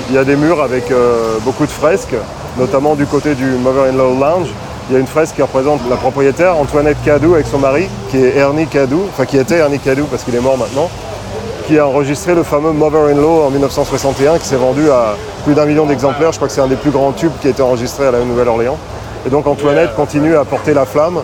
il 0.10 0.15
y 0.15 0.17
a 0.17 0.23
des 0.23 0.38
murs 0.38 0.62
avec 0.62 0.89
euh, 0.89 1.38
beaucoup 1.43 1.65
de 1.65 1.71
fresques, 1.71 2.15
notamment 2.58 2.95
du 2.95 3.06
côté 3.06 3.36
du 3.36 3.45
Mother-in-Law 3.45 4.19
Lounge. 4.19 4.47
Il 4.89 4.93
y 4.93 4.95
a 4.95 4.99
une 4.99 5.08
fresque 5.08 5.36
qui 5.36 5.41
représente 5.41 5.82
la 5.89 5.97
propriétaire, 5.97 6.58
Antoinette 6.58 6.97
Cadou, 7.03 7.34
avec 7.34 7.47
son 7.47 7.58
mari, 7.58 7.88
qui 8.10 8.17
est 8.17 8.38
Ernie 8.38 8.67
Cadou, 8.67 9.01
enfin 9.10 9.25
qui 9.25 9.38
était 9.38 9.58
Ernie 9.58 9.79
Cadou 9.79 10.06
parce 10.06 10.23
qu'il 10.23 10.34
est 10.34 10.41
mort 10.41 10.58
maintenant, 10.58 10.89
qui 11.67 11.77
a 11.77 11.88
enregistré 11.88 12.36
le 12.36 12.43
fameux 12.43 12.71
Mother-in-Law 12.71 13.43
en 13.43 13.49
1961, 13.49 14.38
qui 14.39 14.47
s'est 14.47 14.56
vendu 14.56 14.89
à 14.91 15.15
plus 15.43 15.56
d'un 15.56 15.65
million 15.65 15.86
d'exemplaires. 15.86 16.32
Je 16.32 16.38
crois 16.38 16.47
que 16.47 16.53
c'est 16.53 16.62
un 16.62 16.67
des 16.67 16.75
plus 16.77 16.91
grands 16.91 17.12
tubes 17.12 17.34
qui 17.41 17.47
a 17.47 17.49
été 17.49 17.62
enregistré 17.62 18.08
à 18.08 18.12
la 18.12 18.19
Nouvelle-Orléans. 18.19 18.77
Et 19.25 19.29
donc 19.29 19.45
Antoinette 19.45 19.93
continue 19.95 20.38
à 20.38 20.45
porter 20.45 20.73
la 20.73 20.86
flamme. 20.86 21.19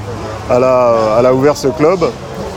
Elle 0.49 0.63
a, 0.63 0.93
elle 1.19 1.25
a 1.25 1.33
ouvert 1.33 1.55
ce 1.55 1.69
club 1.69 1.99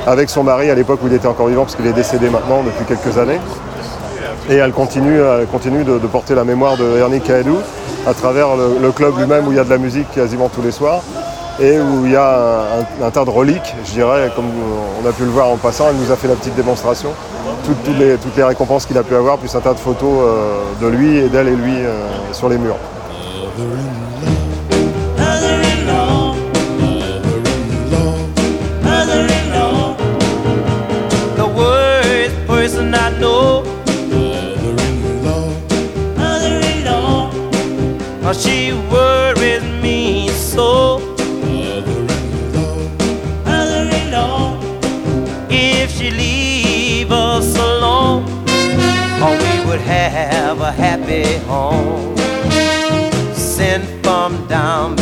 avec 0.07 0.31
son 0.31 0.43
mari 0.43 0.71
à 0.71 0.75
l'époque 0.75 1.01
où 1.03 1.07
il 1.07 1.15
était 1.15 1.29
encore 1.29 1.49
vivant, 1.49 1.63
parce 1.63 1.77
qu'il 1.77 1.87
est 1.87 1.93
décédé 1.93 2.31
maintenant 2.31 2.63
depuis 2.63 2.85
quelques 2.85 3.19
années. 3.19 3.41
Et 4.51 4.57
elle 4.57 4.73
continue, 4.73 5.21
continue 5.51 5.85
de, 5.85 5.99
porter 5.99 6.35
la 6.35 6.45
mémoire 6.45 6.77
de 6.77 6.99
Ernie 6.99 7.21
Kaedou 7.21 7.59
à 8.07 8.13
travers 8.13 8.49
le, 8.57 8.91
club 8.91 9.17
lui-même 9.17 9.47
où 9.47 9.53
il 9.53 9.57
y 9.57 9.61
a 9.61 9.65
de 9.65 9.71
la 9.71 9.79
musique 9.79 10.11
quasiment 10.11 10.49
tous 10.49 10.63
les 10.63 10.73
soirs 10.73 11.03
et 11.61 11.79
où 11.79 12.05
il 12.05 12.13
y 12.13 12.17
a 12.17 12.65
un, 13.03 13.11
tas 13.11 13.25
de 13.25 13.31
reliques, 13.31 13.75
je 13.85 13.93
dirais, 13.93 14.31
comme 14.35 14.47
on 15.03 15.09
a 15.09 15.13
pu 15.13 15.23
le 15.25 15.31
voir 15.31 15.49
en 15.49 15.57
passant, 15.57 15.87
elle 15.91 15.97
nous 15.97 16.11
a 16.11 16.17
fait 16.17 16.29
la 16.29 16.35
petite 16.35 16.57
démonstration. 16.57 17.11
Toutes, 17.65 17.99
les, 17.99 18.17
toutes 18.17 18.37
les 18.37 18.43
récompenses 18.43 18.87
qu'il 18.87 18.99
a 18.99 19.03
pu 19.03 19.15
avoir, 19.15 19.39
plus 19.39 19.55
un 19.55 19.61
tas 19.61 19.75
de 19.75 19.79
photos 19.79 20.19
euh, 20.21 20.63
de 20.81 20.87
lui 20.89 21.19
et 21.19 21.29
d'elle 21.29 21.49
et 21.49 21.55
lui 21.55 21.77
euh, 21.77 22.09
sur 22.33 22.49
les 22.49 22.59
murs. 22.59 22.77
She 38.35 38.73
worries 38.73 39.63
me 39.83 40.29
so. 40.29 41.01
If 45.51 45.91
she 45.91 46.11
leave 46.11 47.13
us 47.13 47.55
alone, 47.57 48.25
oh, 49.21 49.37
we 49.39 49.69
would 49.69 49.81
have 49.81 50.61
a 50.61 50.73
happy 50.73 51.37
home. 51.47 52.17
Sent 53.35 53.85
from 54.03 54.47
down 54.49 54.97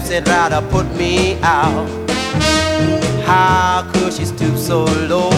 steps 0.00 0.26
try 0.26 0.48
to 0.48 0.62
put 0.68 0.86
me 0.96 1.38
out. 1.42 1.86
How 3.26 3.90
could 3.92 4.12
she 4.12 4.24
stoop 4.24 4.56
so 4.56 4.84
low? 4.84 5.30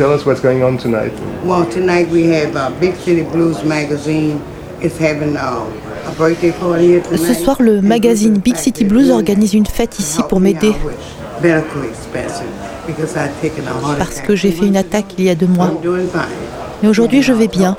Tell 0.00 0.14
us 0.14 0.24
what's 0.24 0.40
going 0.40 0.62
on 0.62 0.78
tonight? 0.78 1.12
Well, 1.44 1.66
tonight 1.66 2.08
we 2.08 2.24
have 2.28 2.56
uh, 2.56 2.70
Big 2.80 2.94
City 2.94 3.22
Blues 3.22 3.62
magazine 3.64 4.40
is 4.80 4.96
having 4.96 5.36
uh, 5.36 5.60
a 6.06 6.14
birthday 6.16 6.52
party 6.52 6.86
here 6.86 7.02
tonight. 7.02 7.34
Ce 7.34 7.34
soir, 7.34 7.60
le 7.60 7.82
magazine 7.82 8.38
Big 8.38 8.56
City 8.56 8.84
Blues 8.84 9.10
organise 9.10 9.52
une 9.52 9.66
fête 9.66 9.98
ici 9.98 10.22
pour 10.26 10.40
m'aider 10.40 10.74
Medical 11.42 11.84
expenses 11.84 12.42
because 12.86 13.14
I've 13.14 13.38
taken 13.42 13.68
a 13.68 13.72
heart 13.72 13.98
parce 13.98 14.20
que 14.22 14.34
j'ai 14.34 14.52
fait 14.52 14.66
une 14.66 14.78
attaque 14.78 15.06
il 15.18 15.24
y 15.24 15.28
a 15.28 15.34
deux 15.34 15.46
mois. 15.46 15.70
Mais 16.82 16.88
aujourd'hui, 16.88 17.20
je 17.20 17.34
vais 17.34 17.48
bien. 17.48 17.76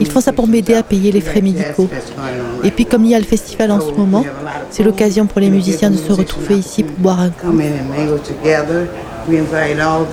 Ils 0.00 0.06
font 0.06 0.22
ça 0.22 0.32
pour 0.32 0.48
m'aider 0.48 0.72
à 0.72 0.82
payer 0.82 1.12
les 1.12 1.20
frais 1.20 1.42
médicaux. 1.42 1.90
Et 2.64 2.70
puis 2.70 2.86
comme 2.86 3.04
il 3.04 3.10
y 3.10 3.14
a 3.14 3.18
le 3.18 3.26
festival 3.26 3.70
en 3.70 3.80
ce 3.80 3.92
moment, 3.92 4.24
c'est 4.70 4.82
l'occasion 4.82 5.26
pour 5.26 5.42
les 5.42 5.50
musiciens 5.50 5.90
de 5.90 5.98
se 5.98 6.12
retrouver 6.12 6.56
ici 6.56 6.84
pour 6.84 6.96
boire 6.96 7.20
un 7.20 7.28
coup 7.28 7.52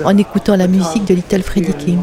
en 0.04 0.18
écoutant 0.18 0.56
la 0.56 0.68
musique 0.68 1.06
de 1.06 1.14
Little 1.16 1.44
Freddie 1.44 1.74
King. 1.74 2.00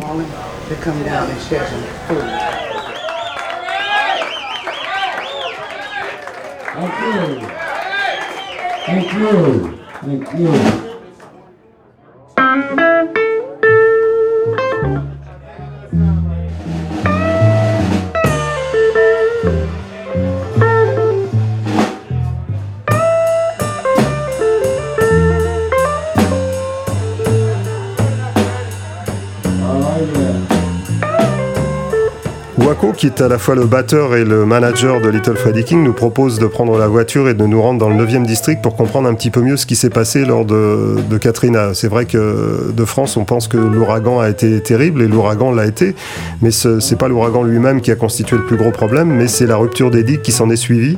Waco, 32.67 32.93
qui 32.93 33.07
est 33.07 33.21
à 33.21 33.29
la 33.29 33.37
fois 33.37 33.55
le 33.55 33.67
batteur 33.67 34.17
et 34.17 34.25
le 34.25 34.47
manager 34.47 35.03
de 35.03 35.11
Little 35.11 35.37
Freddie 35.37 35.65
King, 35.65 35.85
nous 35.85 35.93
propose 35.93 36.39
de 36.39 36.47
prendre 36.47 36.79
la 36.79 36.89
voiture 36.89 37.29
et 37.29 37.35
de 37.35 37.45
nous 37.45 37.61
rendre 37.61 37.79
dans 37.79 37.91
le 37.91 38.07
9e 38.07 38.25
district 38.25 38.63
pour 38.63 38.75
comprendre 38.75 39.07
un 39.07 39.13
petit 39.13 39.31
peu 39.31 39.43
mieux 39.43 39.59
ce 39.59 39.67
qui 39.67 39.77
s'est 39.77 39.91
passé 39.91 40.25
lors 40.25 40.47
de, 40.47 40.97
Katrina. 41.21 41.75
C'est 41.75 41.89
vrai 41.89 42.07
que 42.07 42.73
de 42.73 42.85
France, 42.87 43.19
on 43.19 43.25
pense 43.27 43.49
que 43.49 43.59
l'ouragan 43.59 44.19
a 44.19 44.31
été 44.31 44.63
terrible 44.63 45.03
et 45.03 45.09
l'ouragan 45.09 45.53
l'a 45.53 45.67
été, 45.67 45.95
mais 46.41 46.51
ce 46.51 46.81
c'est 46.81 46.97
pas 46.97 47.07
l'ouragan 47.07 47.43
lui-même 47.43 47.83
qui 47.83 47.91
a 47.91 47.97
constitué 47.97 48.39
le 48.39 48.45
plus 48.45 48.57
gros 48.57 48.71
problème, 48.71 49.09
mais 49.09 49.29
c'est 49.29 49.47
la 49.47 49.57
rupture 49.57 49.91
des 49.91 50.03
digues 50.03 50.23
qui 50.23 50.33
s'en 50.33 50.49
est 50.49 50.57
suivie. 50.57 50.97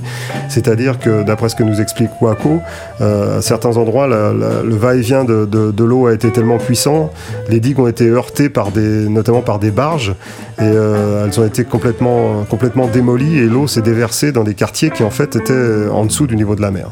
C'est-à-dire 0.49 1.01
que, 1.01 1.25
d'après 1.25 1.49
ce 1.49 1.57
que 1.57 1.65
nous 1.65 1.81
explique 1.81 2.11
Waco, 2.21 2.61
euh, 3.01 3.39
à 3.39 3.43
certains 3.43 3.77
endroits, 3.77 4.07
le 4.07 4.77
va-et-vient 4.77 5.25
de 5.25 5.85
l'eau 5.85 6.07
a 6.07 6.15
été 6.15 6.31
tellement 6.31 6.59
puissant, 6.59 7.11
les 7.49 7.59
digues 7.59 7.81
ont 7.81 7.89
été 7.89 8.09
heurtées 8.09 8.51
par 8.51 8.71
des, 8.71 9.09
notamment 9.09 9.43
par 9.43 9.59
des 9.59 9.73
barges, 9.73 10.15
et 10.59 10.63
euh, 10.63 11.27
elles 11.27 11.39
ont 11.39 11.45
été 11.45 11.56
complètement, 11.65 12.45
complètement 12.45 12.87
démolies, 12.87 13.39
et 13.39 13.47
l'eau 13.47 13.67
s'est 13.67 13.83
déversée 13.83 14.33
dans 14.33 14.45
des 14.45 14.55
quartiers 14.55 14.91
qui 14.91 15.03
en 15.03 15.11
fait 15.11 15.37
étaient 15.37 15.89
en 15.91 16.05
dessous 16.05 16.27
du 16.27 16.37
niveau 16.37 16.55
de 16.55 16.63
la 16.63 16.71
mer. 16.71 16.91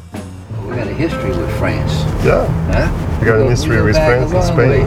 We 0.68 0.76
got 0.76 0.88
a 0.88 0.94
history 0.98 1.30
with 1.30 1.50
France. 1.58 2.04
Yeah. 2.24 2.46
Huh? 2.72 2.88
We 3.20 3.28
got 3.28 3.40
a 3.40 3.50
history 3.50 3.80
with 3.80 3.96
France 3.96 4.32
and 4.32 4.42
Spain. 4.42 4.86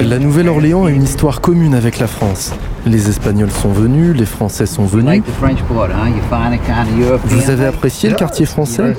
La 0.00 0.18
Nouvelle-Orléans 0.18 0.84
a 0.84 0.90
une 0.90 1.02
histoire 1.02 1.40
commune 1.40 1.74
avec 1.74 1.98
la 1.98 2.06
France. 2.06 2.52
Les 2.86 3.08
Espagnols 3.08 3.50
sont 3.50 3.70
venus, 3.70 4.16
les 4.16 4.26
Français 4.26 4.66
sont 4.66 4.84
venus. 4.84 5.22
Vous 7.24 7.50
avez 7.50 7.66
apprécié 7.66 8.10
le 8.10 8.14
quartier 8.14 8.46
français? 8.46 8.96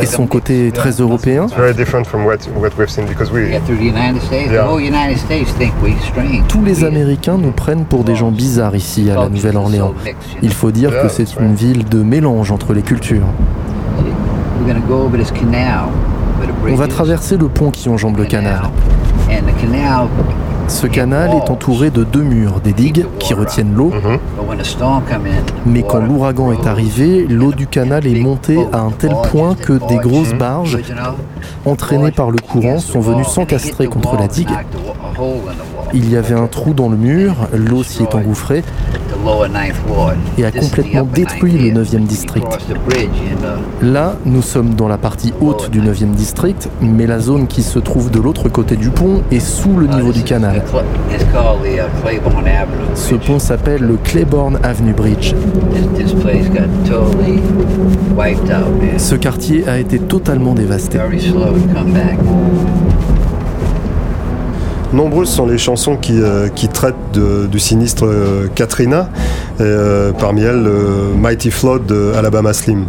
et 0.00 0.06
son 0.06 0.26
côté 0.26 0.70
très 0.72 0.92
européen? 0.92 1.46
Very 1.56 1.74
different 1.74 2.04
from 2.04 2.24
what, 2.24 2.38
what 2.56 2.70
we've 2.78 2.88
seen 2.88 3.04
because 3.06 3.30
we. 3.30 3.50
Yeah, 3.50 3.60
through 3.60 3.78
the 3.78 3.84
United 3.84 4.22
States. 4.22 4.50
Yeah. 4.50 4.64
The 4.64 4.68
whole 4.68 4.80
United 4.80 5.18
States 5.18 5.52
think 5.58 5.72
we 5.82 5.92
strange. 6.02 6.46
Tous 6.48 6.64
les 6.64 6.84
Américains 6.84 7.38
nous 7.38 7.52
prennent 7.52 7.84
pour 7.84 8.04
des 8.04 8.16
gens 8.16 8.30
bizarres 8.30 8.76
ici 8.76 9.10
à 9.10 9.14
la 9.14 9.28
Nouvelle-Orléans. 9.28 9.94
Il 10.42 10.52
faut 10.52 10.70
dire 10.70 10.90
que 11.02 11.08
c'est 11.08 11.36
une 11.40 11.54
ville 11.54 11.84
de 11.84 12.02
mélange 12.02 12.50
entre 12.50 12.72
les 12.72 12.82
cultures. 12.82 13.26
We're 14.60 14.74
gonna 14.74 14.86
go 14.86 15.04
over 15.04 15.18
this 15.18 15.30
canal. 15.30 15.90
where 16.38 16.46
the 16.46 16.72
On 16.72 16.76
va 16.76 16.86
traverser 16.88 17.36
le 17.36 17.48
pont 17.48 17.70
qui 17.70 17.88
enjambe 17.88 18.16
le 18.18 18.24
canal. 18.24 18.70
Ce 20.68 20.86
canal 20.86 21.30
est 21.30 21.50
entouré 21.50 21.90
de 21.90 22.04
deux 22.04 22.22
murs, 22.22 22.60
des 22.60 22.72
digues 22.72 23.06
qui 23.18 23.32
retiennent 23.32 23.74
l'eau, 23.74 23.90
in, 23.90 24.18
mais 25.64 25.82
quand 25.82 25.98
l'ouragan 25.98 26.52
est 26.52 26.66
arrivé, 26.66 27.26
l'eau 27.26 27.52
du 27.52 27.66
canal 27.66 28.06
est 28.06 28.20
montée 28.20 28.58
à 28.72 28.80
un 28.80 28.90
tel 28.90 29.14
point 29.30 29.54
que 29.54 29.72
des 29.88 29.96
grosses 29.96 30.34
barges, 30.34 30.78
entraînées 31.64 32.12
par 32.12 32.30
le 32.30 32.38
courant, 32.38 32.78
sont 32.80 33.00
venues 33.00 33.24
s'encastrer 33.24 33.86
contre 33.86 34.16
la 34.18 34.28
digue. 34.28 34.50
Il 35.94 36.10
y 36.10 36.16
avait 36.16 36.34
un 36.34 36.46
trou 36.46 36.74
dans 36.74 36.88
le 36.88 36.96
mur, 36.96 37.34
l'eau 37.54 37.82
s'y 37.82 38.02
est 38.02 38.14
engouffrée 38.14 38.62
et 40.36 40.44
a 40.44 40.50
complètement 40.50 41.06
détruit 41.12 41.52
le 41.52 41.66
here. 41.66 41.84
9e 41.84 42.04
district. 42.04 42.46
Là, 43.82 44.16
nous 44.24 44.42
sommes 44.42 44.74
dans 44.74 44.88
la 44.88 44.98
partie 44.98 45.32
haute 45.40 45.70
du 45.70 45.80
9e 45.80 46.12
district, 46.12 46.68
mais 46.80 47.06
la 47.06 47.18
zone 47.18 47.46
qui 47.46 47.62
se 47.62 47.78
trouve 47.78 48.10
de 48.10 48.20
l'autre 48.20 48.48
côté 48.48 48.76
du 48.76 48.90
pont 48.90 49.22
est 49.30 49.40
sous 49.40 49.76
le 49.76 49.86
niveau 49.86 50.12
du 50.12 50.22
canal. 50.22 50.62
Ce 52.94 53.14
pont 53.14 53.38
s'appelle 53.38 53.82
le 53.82 53.96
Claiborne 53.96 54.58
Avenue 54.62 54.92
Bridge. 54.92 55.34
Ce 58.98 59.14
quartier 59.14 59.68
a 59.68 59.78
été 59.78 59.98
totalement 59.98 60.54
dévasté. 60.54 60.98
Nombreuses 64.92 65.28
sont 65.28 65.46
les 65.46 65.58
chansons 65.58 65.96
qui, 65.96 66.18
euh, 66.20 66.48
qui 66.48 66.68
traitent 66.68 66.94
de- 67.12 67.46
du 67.46 67.58
sinistre 67.58 68.06
euh, 68.06 68.48
Katrina, 68.54 69.08
et, 69.58 69.62
euh, 69.62 70.12
parmi 70.12 70.40
elles 70.42 70.66
euh, 70.66 71.14
Mighty 71.14 71.50
Flood 71.50 71.86
de 71.86 72.12
Alabama 72.16 72.52
Slim. 72.52 72.86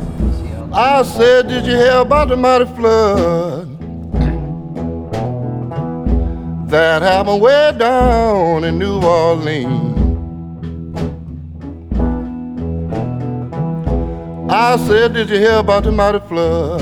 I 0.71 1.03
said, 1.03 1.47
Did 1.47 1.65
you 1.65 1.75
hear 1.75 1.99
about 1.99 2.29
the 2.29 2.37
mighty 2.37 2.65
flood 2.77 3.67
that 6.69 7.01
happened 7.01 7.41
way 7.41 7.71
down 7.77 8.63
in 8.63 8.77
New 8.77 9.01
Orleans? 9.01 9.95
I 14.51 14.77
said, 14.87 15.13
Did 15.13 15.29
you 15.29 15.37
hear 15.39 15.57
about 15.59 15.83
the 15.83 15.91
mighty 15.91 16.19
flood 16.29 16.81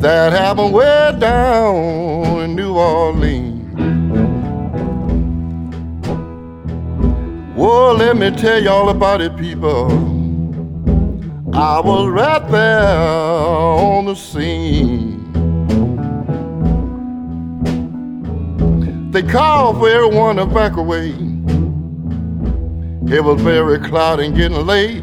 that 0.00 0.32
happened 0.32 0.72
way 0.72 1.16
down 1.18 2.40
in 2.40 2.54
New 2.54 2.74
Orleans? 2.74 3.58
Well, 7.56 7.94
let 7.94 8.16
me 8.16 8.30
tell 8.30 8.62
you 8.62 8.70
all 8.70 8.90
about 8.90 9.20
it, 9.20 9.36
people. 9.36 9.90
I 11.52 11.80
was 11.80 12.08
right 12.08 12.48
there 12.50 12.80
on 12.80 14.04
the 14.04 14.14
scene. 14.14 15.18
They 19.10 19.22
called 19.22 19.78
for 19.78 19.88
everyone 19.88 20.36
to 20.36 20.46
back 20.46 20.76
away. 20.76 21.08
It 23.10 23.24
was 23.24 23.40
very 23.40 23.80
cloudy 23.80 24.26
and 24.26 24.36
getting 24.36 24.64
late. 24.64 25.02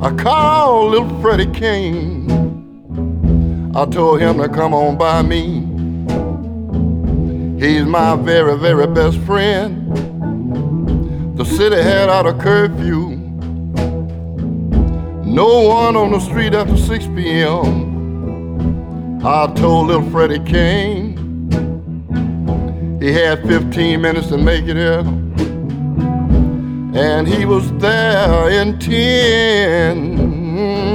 I 0.00 0.14
called 0.14 0.92
little 0.92 1.20
Freddie 1.20 1.50
King. 1.50 2.49
I 3.72 3.86
told 3.86 4.20
him 4.20 4.38
to 4.38 4.48
come 4.48 4.74
on 4.74 4.98
by 4.98 5.22
me. 5.22 5.60
He's 7.64 7.84
my 7.84 8.16
very, 8.16 8.58
very 8.58 8.88
best 8.88 9.16
friend. 9.18 9.86
The 11.36 11.44
city 11.44 11.76
had 11.76 12.08
out 12.08 12.26
a 12.26 12.34
curfew. 12.34 13.10
No 15.24 15.68
one 15.68 15.94
on 15.94 16.10
the 16.10 16.18
street 16.18 16.52
after 16.52 16.76
6 16.76 17.06
p.m. 17.14 19.20
I 19.24 19.46
told 19.54 19.86
little 19.86 20.10
Freddie 20.10 20.40
King 20.40 21.16
he 23.00 23.12
had 23.12 23.46
15 23.46 24.00
minutes 24.00 24.26
to 24.28 24.36
make 24.36 24.64
it 24.66 24.76
here. 24.76 25.04
And 26.92 27.28
he 27.28 27.44
was 27.44 27.72
there 27.78 28.50
in 28.50 28.80
10. 28.80 30.89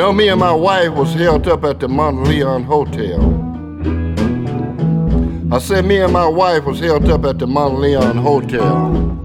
Know, 0.00 0.14
me 0.14 0.28
and 0.28 0.40
my 0.40 0.52
wife 0.52 0.92
was 0.94 1.12
held 1.12 1.46
up 1.46 1.62
at 1.62 1.78
the 1.78 1.86
Mont 1.86 2.22
Leon 2.22 2.64
Hotel. 2.64 3.20
I 5.52 5.58
said 5.58 5.84
me 5.84 6.00
and 6.00 6.10
my 6.10 6.26
wife 6.26 6.64
was 6.64 6.80
held 6.80 7.06
up 7.10 7.26
at 7.26 7.38
the 7.38 7.46
Mont 7.46 7.78
Leon 7.80 8.16
Hotel. 8.16 9.18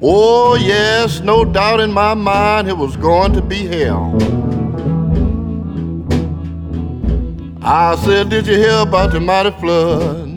Oh, 0.00 0.54
yes, 0.54 1.18
no 1.18 1.44
doubt 1.44 1.80
in 1.80 1.90
my 1.92 2.14
mind 2.14 2.68
it 2.68 2.76
was 2.76 2.96
going 2.96 3.32
to 3.32 3.42
be 3.42 3.66
hell. 3.66 4.16
I 7.64 7.96
said, 7.96 8.30
Did 8.30 8.46
you 8.46 8.58
hear 8.58 8.78
about 8.82 9.10
the 9.10 9.18
mighty 9.18 9.50
flood? 9.58 10.28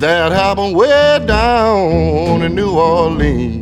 That 0.00 0.32
happened 0.32 0.74
way 0.74 1.22
down 1.26 2.40
in 2.40 2.54
New 2.54 2.70
Orleans. 2.70 3.59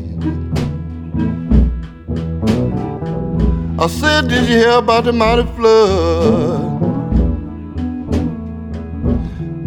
I 3.80 3.86
said, 3.86 4.26
Did 4.26 4.48
you 4.48 4.56
hear 4.56 4.70
about 4.70 5.04
the 5.04 5.12
mighty 5.12 5.44
flood? 5.54 6.80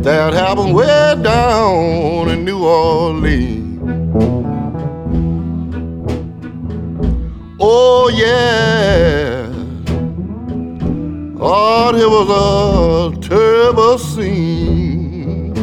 That 0.03 0.33
happened 0.33 0.75
way 0.75 1.15
down 1.23 2.27
in 2.27 2.43
New 2.43 2.61
Orleans. 2.61 3.79
Oh, 7.57 8.09
yeah. 8.13 9.47
Oh, 11.39 11.95
it 11.95 12.09
was 12.09 13.15
a 13.15 13.29
terrible 13.29 13.97
scene. 13.97 15.53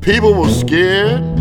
People 0.00 0.34
were 0.34 0.50
scared. 0.50 1.31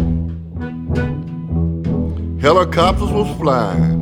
Helicopters 2.42 3.12
was 3.12 3.38
flying. 3.38 4.02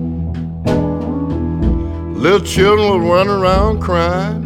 Little 2.16 2.40
children 2.40 2.90
was 2.90 3.10
running 3.10 3.34
around 3.34 3.82
crying. 3.82 4.44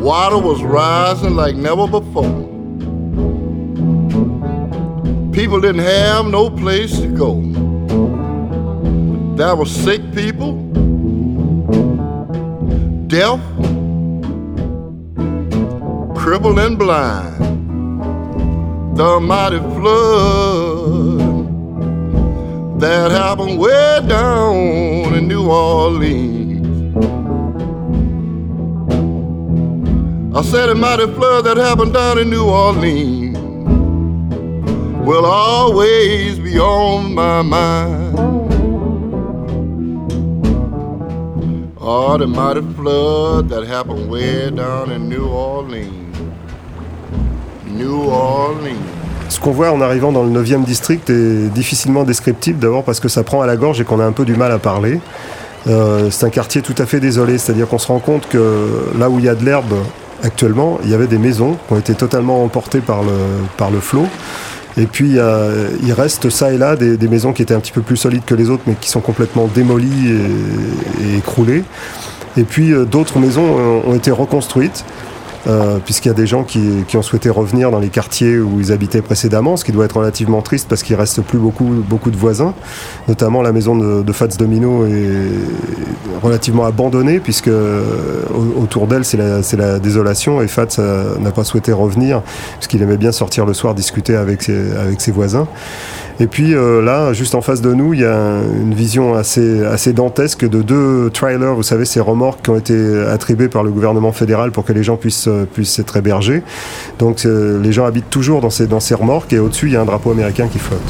Water 0.00 0.38
was 0.38 0.62
rising 0.62 1.34
like 1.36 1.56
never 1.56 1.86
before. 1.86 2.44
people 5.34 5.60
didn't 5.60 5.82
have 5.82 6.26
no 6.26 6.48
place 6.48 7.00
to 7.00 7.08
go. 7.08 7.40
There 9.36 9.56
were 9.56 9.66
sick 9.66 10.00
people, 10.14 10.52
deaf, 13.08 13.40
crippled 16.16 16.58
and 16.60 16.78
blind. 16.78 17.36
The 18.96 19.18
mighty 19.20 19.58
flood 19.58 21.13
that 22.84 23.10
happened 23.10 23.58
way 23.58 24.00
down 24.06 25.14
in 25.14 25.26
New 25.26 25.48
Orleans. 25.50 26.94
I 30.36 30.42
said 30.42 30.68
a 30.68 30.74
mighty 30.74 31.06
flood 31.14 31.46
that 31.46 31.56
happened 31.56 31.94
down 31.94 32.18
in 32.18 32.28
New 32.28 32.44
Orleans 32.44 33.38
will 35.06 35.24
always 35.24 36.38
be 36.38 36.58
on 36.58 37.14
my 37.14 37.40
mind. 37.40 38.18
Oh, 41.78 42.18
the 42.18 42.26
mighty 42.26 42.60
flood 42.74 43.48
that 43.48 43.66
happened 43.66 44.10
way 44.10 44.50
down 44.50 44.92
in 44.92 45.08
New 45.08 45.28
Orleans. 45.28 46.18
New 47.64 48.04
Orleans. 48.10 49.03
Ce 49.28 49.40
qu'on 49.40 49.52
voit 49.52 49.72
en 49.72 49.80
arrivant 49.80 50.12
dans 50.12 50.22
le 50.22 50.30
9e 50.30 50.64
district 50.64 51.10
est 51.10 51.48
difficilement 51.52 52.04
descriptible, 52.04 52.58
d'abord 52.58 52.84
parce 52.84 53.00
que 53.00 53.08
ça 53.08 53.22
prend 53.22 53.40
à 53.40 53.46
la 53.46 53.56
gorge 53.56 53.80
et 53.80 53.84
qu'on 53.84 54.00
a 54.00 54.04
un 54.04 54.12
peu 54.12 54.24
du 54.24 54.36
mal 54.36 54.52
à 54.52 54.58
parler. 54.58 55.00
Euh, 55.66 56.10
c'est 56.10 56.26
un 56.26 56.30
quartier 56.30 56.60
tout 56.60 56.74
à 56.78 56.86
fait 56.86 57.00
désolé, 57.00 57.38
c'est-à-dire 57.38 57.66
qu'on 57.66 57.78
se 57.78 57.86
rend 57.86 57.98
compte 57.98 58.28
que 58.28 58.92
là 58.98 59.08
où 59.08 59.18
il 59.18 59.24
y 59.24 59.28
a 59.28 59.34
de 59.34 59.44
l'herbe 59.44 59.74
actuellement, 60.22 60.78
il 60.84 60.90
y 60.90 60.94
avait 60.94 61.06
des 61.06 61.18
maisons 61.18 61.56
qui 61.66 61.72
ont 61.72 61.78
été 61.78 61.94
totalement 61.94 62.44
emportées 62.44 62.80
par 62.80 63.02
le, 63.02 63.80
flot. 63.80 64.06
Et 64.76 64.86
puis 64.86 65.16
il 65.82 65.92
reste 65.92 66.28
ça 66.30 66.52
et 66.52 66.58
là 66.58 66.76
des, 66.76 67.08
maisons 67.08 67.32
qui 67.32 67.42
étaient 67.42 67.54
un 67.54 67.60
petit 67.60 67.72
peu 67.72 67.82
plus 67.82 67.96
solides 67.96 68.24
que 68.24 68.34
les 68.34 68.50
autres, 68.50 68.64
mais 68.66 68.74
qui 68.74 68.90
sont 68.90 69.00
complètement 69.00 69.48
démolies 69.52 70.10
et, 70.10 71.04
et 71.04 71.18
écroulées. 71.18 71.64
Et 72.36 72.44
puis 72.44 72.72
euh, 72.72 72.84
d'autres 72.84 73.18
maisons 73.18 73.82
ont 73.86 73.94
été 73.94 74.10
reconstruites. 74.10 74.84
Euh, 75.46 75.78
puisqu'il 75.84 76.08
y 76.08 76.10
a 76.10 76.14
des 76.14 76.26
gens 76.26 76.42
qui, 76.42 76.84
ont 76.94 77.02
souhaité 77.02 77.28
revenir 77.28 77.70
dans 77.70 77.78
les 77.78 77.88
quartiers 77.88 78.38
où 78.38 78.60
ils 78.60 78.72
habitaient 78.72 79.02
précédemment, 79.02 79.56
ce 79.56 79.64
qui 79.64 79.72
doit 79.72 79.84
être 79.84 79.96
relativement 79.96 80.40
triste 80.42 80.68
parce 80.68 80.82
qu'il 80.82 80.96
reste 80.96 81.20
plus 81.22 81.38
beaucoup, 81.38 82.10
de 82.10 82.16
voisins. 82.16 82.54
Notamment 83.08 83.42
la 83.42 83.52
maison 83.52 83.76
de, 83.76 84.02
de 84.02 84.12
Fats 84.12 84.28
Domino 84.38 84.86
est 84.86 86.22
relativement 86.22 86.64
abandonnée 86.64 87.18
puisque 87.18 87.50
autour 88.60 88.86
d'elle 88.86 89.04
c'est 89.04 89.16
la, 89.16 89.40
la, 89.58 89.78
désolation 89.78 90.40
et 90.40 90.48
Fats 90.48 90.78
n'a 91.20 91.30
pas 91.30 91.44
souhaité 91.44 91.72
revenir 91.72 92.22
puisqu'il 92.58 92.80
aimait 92.82 92.96
bien 92.96 93.12
sortir 93.12 93.44
le 93.44 93.54
soir 93.54 93.74
discuter 93.74 94.16
avec 94.16 94.42
ses 94.42 95.12
voisins. 95.12 95.46
Et 96.20 96.28
puis 96.28 96.54
euh, 96.54 96.80
là, 96.80 97.12
juste 97.12 97.34
en 97.34 97.40
face 97.40 97.60
de 97.60 97.74
nous, 97.74 97.92
il 97.92 98.00
y 98.00 98.04
a 98.04 98.38
une 98.60 98.72
vision 98.72 99.14
assez, 99.14 99.64
assez 99.64 99.92
dantesque 99.92 100.48
de 100.48 100.62
deux 100.62 101.10
trailers, 101.10 101.54
vous 101.54 101.64
savez, 101.64 101.84
ces 101.84 102.00
remorques 102.00 102.42
qui 102.42 102.50
ont 102.50 102.56
été 102.56 103.02
attribués 103.08 103.48
par 103.48 103.64
le 103.64 103.70
gouvernement 103.70 104.12
fédéral 104.12 104.52
pour 104.52 104.64
que 104.64 104.72
les 104.72 104.84
gens 104.84 104.96
puissent, 104.96 105.28
puissent 105.52 105.78
être 105.80 105.96
hébergés. 105.96 106.42
Donc 107.00 107.26
euh, 107.26 107.60
les 107.60 107.72
gens 107.72 107.84
habitent 107.84 108.10
toujours 108.10 108.40
dans 108.40 108.50
ces, 108.50 108.66
dans 108.68 108.80
ces 108.80 108.94
remorques 108.94 109.32
et 109.32 109.40
au-dessus, 109.40 109.66
il 109.66 109.72
y 109.72 109.76
a 109.76 109.80
un 109.80 109.84
drapeau 109.84 110.12
américain 110.12 110.46
qui 110.46 110.60
flotte. 110.60 110.80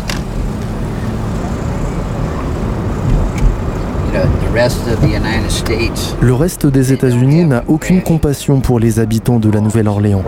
Le 6.20 6.34
reste 6.34 6.66
des 6.66 6.92
États-Unis 6.92 7.44
n'a 7.44 7.64
aucune 7.66 8.02
compassion 8.02 8.60
pour 8.60 8.78
les 8.78 9.00
habitants 9.00 9.40
de 9.40 9.50
la 9.50 9.60
Nouvelle-Orléans. 9.60 10.22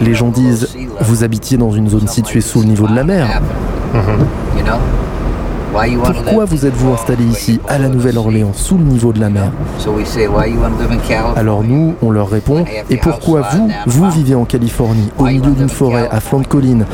Les 0.00 0.14
gens 0.14 0.28
disent 0.30 0.68
vous 1.00 1.24
habitiez 1.24 1.56
dans 1.56 1.70
une 1.70 1.88
zone 1.88 2.08
située 2.08 2.40
sous 2.40 2.60
le 2.60 2.66
niveau 2.66 2.86
de 2.86 2.94
la 2.94 3.04
mer. 3.04 3.40
Pourquoi 5.74 6.44
vous 6.44 6.66
êtes-vous 6.66 6.92
installé 6.92 7.24
ici, 7.24 7.58
à 7.68 7.78
la 7.78 7.88
Nouvelle-Orléans, 7.88 8.52
sous 8.54 8.78
le 8.78 8.84
niveau 8.84 9.12
de 9.12 9.18
la 9.20 9.28
mer? 9.28 9.50
Alors 11.36 11.64
nous, 11.64 11.94
on 12.00 12.10
leur 12.10 12.30
répond, 12.30 12.64
et 12.88 12.96
pourquoi 12.96 13.42
vous, 13.52 13.70
vous 13.86 14.10
vivez 14.10 14.36
en 14.36 14.44
Californie, 14.44 15.10
au 15.18 15.24
milieu 15.24 15.50
d'une 15.50 15.68
forêt, 15.68 16.08
à 16.12 16.20
flanc 16.20 16.40
de 16.40 16.46
colline, 16.46 16.86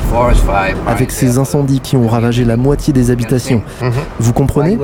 avec 0.86 1.10
ces 1.10 1.36
incendies 1.36 1.80
qui 1.80 1.96
ont 1.96 2.08
ravagé 2.08 2.44
la 2.44 2.56
moitié 2.56 2.94
des 2.94 3.10
habitations. 3.10 3.62
Vous 4.18 4.32
comprenez? 4.32 4.78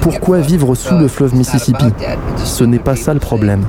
Pourquoi 0.00 0.38
vivre 0.38 0.74
sous 0.76 0.96
le 0.96 1.08
fleuve 1.08 1.34
Mississippi? 1.34 1.86
Ce 2.44 2.62
n'est 2.62 2.78
pas 2.78 2.94
ça 2.94 3.12
le 3.12 3.20
problème. 3.20 3.64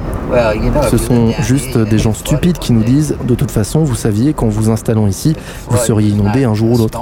Ce 0.91 0.97
sont 0.97 1.31
juste 1.41 1.77
des 1.77 1.97
gens 1.97 2.13
stupides 2.13 2.59
qui 2.59 2.73
nous 2.73 2.83
disent, 2.83 3.15
de 3.27 3.33
toute 3.33 3.51
façon, 3.51 3.79
vous 3.79 3.95
saviez 3.95 4.33
qu'en 4.33 4.49
vous 4.49 4.69
installant 4.69 5.07
ici, 5.07 5.35
vous 5.67 5.77
seriez 5.77 6.09
inondé 6.09 6.43
un 6.43 6.53
jour 6.53 6.73
ou 6.73 6.77
l'autre. 6.77 6.99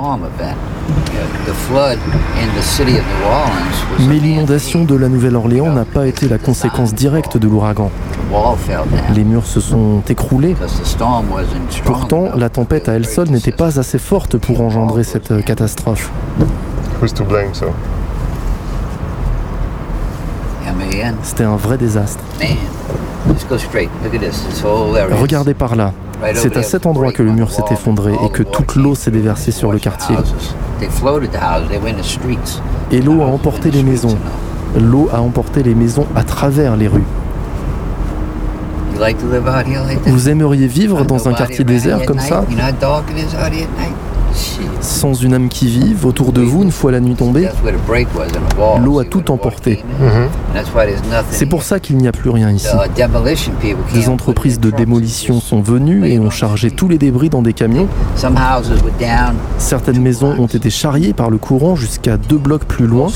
Mais 4.07 4.15
l'inondation 4.17 4.83
de 4.83 4.95
la 4.95 5.09
Nouvelle-Orléans 5.09 5.71
n'a 5.71 5.85
pas 5.85 6.07
été 6.07 6.27
la 6.27 6.37
conséquence 6.37 6.93
directe 6.93 7.37
de 7.37 7.47
l'ouragan. 7.47 7.91
Les 9.13 9.23
murs 9.23 9.45
se 9.45 9.59
sont 9.59 10.01
écroulés. 10.09 10.55
Pourtant, 11.83 12.29
la 12.35 12.49
tempête 12.49 12.89
à 12.89 12.93
elle 12.93 13.05
seule 13.05 13.29
n'était 13.29 13.51
pas 13.51 13.79
assez 13.79 13.99
forte 13.99 14.37
pour 14.37 14.61
engendrer 14.61 15.03
cette 15.03 15.43
catastrophe. 15.45 16.11
C'était 21.23 21.43
un 21.43 21.55
vrai 21.55 21.77
désastre. 21.77 22.23
Regardez 25.21 25.53
par 25.53 25.75
là. 25.75 25.91
C'est 26.35 26.57
à 26.57 26.63
cet 26.63 26.85
endroit 26.85 27.11
que 27.11 27.23
le 27.23 27.31
mur 27.31 27.51
s'est 27.51 27.63
effondré 27.71 28.13
et 28.25 28.29
que 28.29 28.43
toute 28.43 28.75
l'eau 28.75 28.95
s'est 28.95 29.11
déversée 29.11 29.51
sur 29.51 29.71
le 29.71 29.79
quartier. 29.79 30.15
Et 32.91 33.01
l'eau 33.01 33.21
a 33.21 33.25
emporté 33.25 33.71
les 33.71 33.83
maisons. 33.83 34.17
L'eau 34.79 35.09
a 35.13 35.21
emporté 35.21 35.63
les 35.63 35.75
maisons 35.75 36.05
à 36.15 36.23
travers 36.23 36.75
les 36.75 36.87
rues. 36.87 37.03
Vous 40.05 40.29
aimeriez 40.29 40.67
vivre 40.67 41.03
dans 41.05 41.27
un 41.27 41.33
quartier 41.33 41.63
désert 41.65 42.05
comme 42.05 42.19
ça? 42.19 42.45
Sans 44.81 45.13
une 45.13 45.33
âme 45.33 45.49
qui 45.49 45.67
vive 45.67 46.05
autour 46.05 46.31
de 46.31 46.41
vous 46.41 46.63
une 46.63 46.71
fois 46.71 46.91
la 46.91 46.99
nuit 46.99 47.15
tombée 47.15 47.47
L'eau 48.83 48.99
a 48.99 49.05
tout 49.05 49.31
emporté. 49.31 49.83
C'est 51.31 51.45
pour 51.45 51.63
ça 51.63 51.79
qu'il 51.79 51.97
n'y 51.97 52.07
a 52.07 52.11
plus 52.11 52.29
rien 52.29 52.51
ici. 52.51 52.67
Des 53.93 54.09
entreprises 54.09 54.59
de 54.59 54.71
démolition 54.71 55.39
sont 55.39 55.61
venues 55.61 56.07
et 56.07 56.19
ont 56.19 56.29
chargé 56.29 56.71
tous 56.71 56.87
les 56.87 56.97
débris 56.97 57.29
dans 57.29 57.41
des 57.41 57.53
camions. 57.53 57.87
Certaines 59.57 60.01
maisons 60.01 60.35
ont 60.39 60.47
été 60.47 60.69
charriées 60.69 61.13
par 61.13 61.29
le 61.29 61.37
courant 61.37 61.75
jusqu'à 61.75 62.17
deux 62.17 62.37
blocs 62.37 62.65
plus 62.65 62.87
loin. 62.87 63.07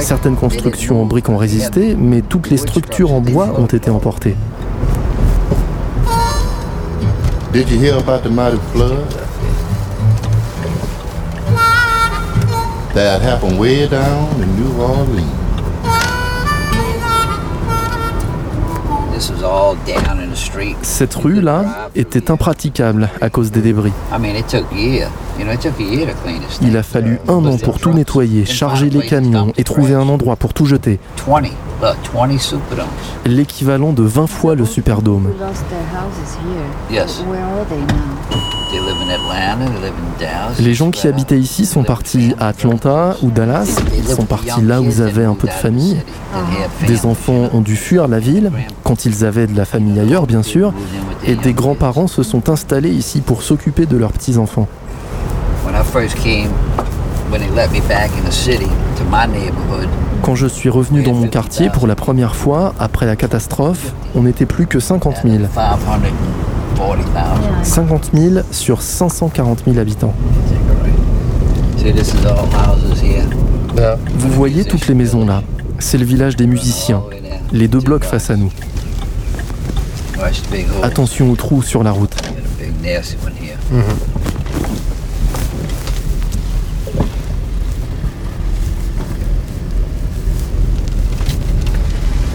Certaines 0.00 0.36
constructions 0.36 1.02
en 1.02 1.04
briques 1.06 1.28
ont 1.28 1.36
résisté, 1.36 1.96
mais 1.98 2.22
toutes 2.22 2.50
les 2.50 2.56
structures 2.56 3.12
en 3.12 3.20
bois 3.20 3.54
ont 3.58 3.66
été 3.66 3.90
emportées. 3.90 4.36
Did 7.52 7.70
you 7.70 7.78
hear 7.78 7.96
about 7.96 8.22
the 8.22 8.30
mighty 8.30 8.58
flood? 8.72 9.08
That 12.94 13.22
happened 13.22 13.58
way 13.58 13.88
down 13.88 14.42
in 14.42 14.54
New 14.54 14.82
Orleans. 14.82 15.38
Cette 20.82 21.14
rue-là 21.14 21.90
était 21.96 22.30
impraticable 22.30 23.08
à 23.20 23.30
cause 23.30 23.50
des 23.50 23.60
débris. 23.60 23.92
Il 26.62 26.76
a 26.76 26.82
fallu 26.82 27.18
un 27.28 27.44
an 27.44 27.56
pour 27.56 27.80
tout 27.80 27.92
nettoyer, 27.92 28.44
charger 28.44 28.90
les 28.90 29.06
camions 29.06 29.52
et 29.56 29.64
trouver 29.64 29.94
un 29.94 30.08
endroit 30.08 30.36
pour 30.36 30.54
tout 30.54 30.66
jeter. 30.66 31.00
L'équivalent 33.24 33.92
de 33.92 34.02
20 34.02 34.26
fois 34.26 34.54
le 34.54 34.64
Superdome. 34.64 35.30
Les 40.58 40.74
gens 40.74 40.90
qui 40.90 41.06
habitaient 41.06 41.38
ici 41.38 41.66
sont 41.66 41.84
partis 41.84 42.34
à 42.38 42.48
Atlanta 42.48 43.16
ou 43.22 43.30
Dallas, 43.30 43.80
ils 43.96 44.08
sont 44.08 44.24
partis 44.24 44.60
là 44.62 44.80
où 44.80 44.84
ils 44.84 45.02
avaient 45.02 45.24
un 45.24 45.34
peu 45.34 45.46
de 45.46 45.52
famille. 45.52 46.02
Des 46.86 47.06
enfants 47.06 47.48
ont 47.52 47.60
dû 47.60 47.76
fuir 47.76 48.08
la 48.08 48.18
ville, 48.18 48.50
quand 48.84 49.04
ils 49.04 49.24
avaient 49.24 49.46
de 49.46 49.56
la 49.56 49.64
famille 49.64 49.98
ailleurs 49.98 50.26
bien 50.26 50.42
sûr, 50.42 50.72
et 51.24 51.34
des 51.36 51.52
grands-parents 51.52 52.08
se 52.08 52.22
sont 52.22 52.48
installés 52.48 52.90
ici 52.90 53.20
pour 53.20 53.42
s'occuper 53.42 53.86
de 53.86 53.96
leurs 53.96 54.12
petits-enfants. 54.12 54.68
Quand 60.22 60.34
je 60.34 60.46
suis 60.46 60.68
revenu 60.68 61.02
dans 61.02 61.14
mon 61.14 61.28
quartier 61.28 61.70
pour 61.70 61.86
la 61.86 61.94
première 61.94 62.34
fois, 62.36 62.74
après 62.78 63.06
la 63.06 63.16
catastrophe, 63.16 63.92
on 64.14 64.22
n'était 64.22 64.46
plus 64.46 64.66
que 64.66 64.80
50 64.80 65.16
000. 65.24 65.44
50 67.62 68.10
000 68.14 68.34
sur 68.50 68.82
540 68.82 69.62
000 69.66 69.78
habitants. 69.78 70.14
Vous 74.18 74.30
voyez 74.30 74.64
toutes 74.64 74.86
les 74.88 74.94
maisons 74.94 75.24
là 75.24 75.42
C'est 75.78 75.98
le 75.98 76.04
village 76.04 76.36
des 76.36 76.46
musiciens, 76.46 77.02
les 77.52 77.68
deux 77.68 77.80
blocs 77.80 78.04
face 78.04 78.30
à 78.30 78.36
nous. 78.36 78.50
Attention 80.82 81.30
aux 81.30 81.36
trous 81.36 81.62
sur 81.62 81.82
la 81.82 81.92
route. 81.92 82.14
A 82.84 83.02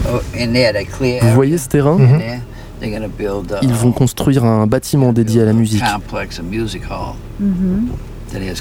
Vous 0.04 1.30
voyez 1.34 1.58
ce 1.58 1.68
terrain 1.68 1.96
build 3.18 3.52
a 3.52 3.60
Ils 3.62 3.72
vont 3.72 3.92
construire 3.92 4.44
un 4.44 4.66
bâtiment 4.66 5.12
dédié 5.12 5.42
à 5.42 5.44
la 5.46 5.52
musique, 5.52 5.82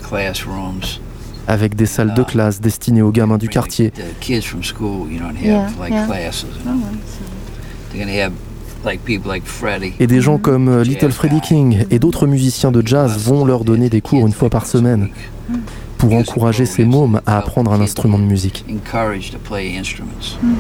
classrooms. 0.02 0.82
avec 1.48 1.76
des 1.76 1.86
salles 1.86 2.14
de 2.14 2.24
classe 2.24 2.62
destinées 2.62 3.02
aux 3.02 3.12
gamins 3.12 3.38
du 3.38 3.50
quartier, 3.50 3.92
The 3.92 4.20
kids 4.22 4.42
from 4.44 4.64
school, 4.64 5.12
you 5.12 5.20
don't 5.20 5.36
have 5.36 5.44
Yeah, 5.46 5.70
like 5.80 5.92
yeah. 5.92 6.06
classes. 6.06 6.46
They're 7.92 8.06
gonna 8.06 8.18
have 8.24 8.32
like 8.86 9.02
people 9.04 9.30
like 9.30 9.46
Freddie. 9.46 9.94
et 10.00 10.08
des 10.08 10.22
gens 10.22 10.38
comme 10.38 10.68
euh, 10.70 10.84
Little 10.84 11.12
Freddie 11.12 11.42
King 11.42 11.86
et 11.92 12.00
d'autres 12.00 12.28
musiciens 12.28 12.72
de 12.72 12.86
jazz 12.86 13.18
vont 13.18 13.46
leur 13.46 13.64
donner 13.66 13.90
des 13.90 14.02
cours 14.02 14.26
une 14.26 14.34
fois 14.34 14.50
par 14.50 14.66
semaine 14.66 15.10
pour 16.04 16.14
encourager 16.14 16.66
ces 16.66 16.84
mômes 16.84 17.22
à 17.26 17.38
apprendre 17.38 17.72
un 17.72 17.80
instrument 17.80 18.20
de 18.20 18.26
musique. 18.26 18.66
Encouraged 18.70 19.32
to 19.32 19.40
play 19.40 19.70
instruments. 19.70 20.38
New 20.42 20.52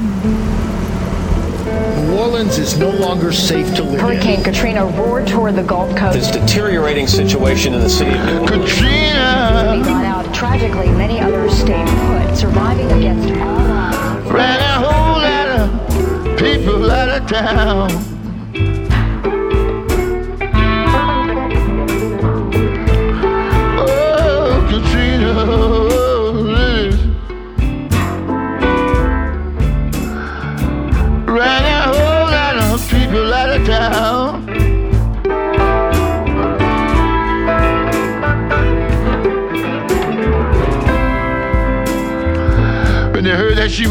Orleans 2.18 2.58
is 2.58 2.78
no 2.78 2.90
longer 2.90 3.34
safe 3.34 3.76
to 3.76 3.84
live 3.84 3.96
in. 3.96 4.00
Hurricane 4.00 4.42
Katrina 4.42 4.86
roared 4.86 5.28
toward 5.28 5.56
the 5.56 5.64
Gulf 5.64 5.94
Coast. 5.98 6.14
This 6.14 6.32
deteriorating 6.32 7.08
situation 7.08 7.74
in 7.74 7.82
the 7.82 7.90
city 7.90 8.12
of 8.12 8.26
New 8.26 8.40
Orleans. 8.40 8.82
We 8.82 9.82
got 9.84 10.06
out. 10.06 10.34
Tragically, 10.34 10.88
many 10.92 11.20
others 11.20 11.52
stayed 11.54 11.88
put, 11.88 12.38
surviving 12.38 12.90
against 12.94 13.30
all 13.42 13.60
odds. 13.60 13.98
Ran 14.32 14.62
a 14.62 14.80
whole 14.86 15.20
lot 15.20 15.50
of 15.60 15.70
people 16.38 16.90
out 16.90 17.10
of 17.22 17.28
town. 17.30 18.13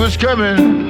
Was 0.02 0.16
coming, 0.16 0.81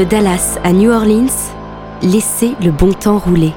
De 0.00 0.04
Dallas 0.06 0.58
à 0.64 0.72
New 0.72 0.90
Orleans, 0.90 1.52
laissez 2.00 2.54
le 2.62 2.70
bon 2.70 2.94
temps 2.94 3.18
rouler. 3.18 3.52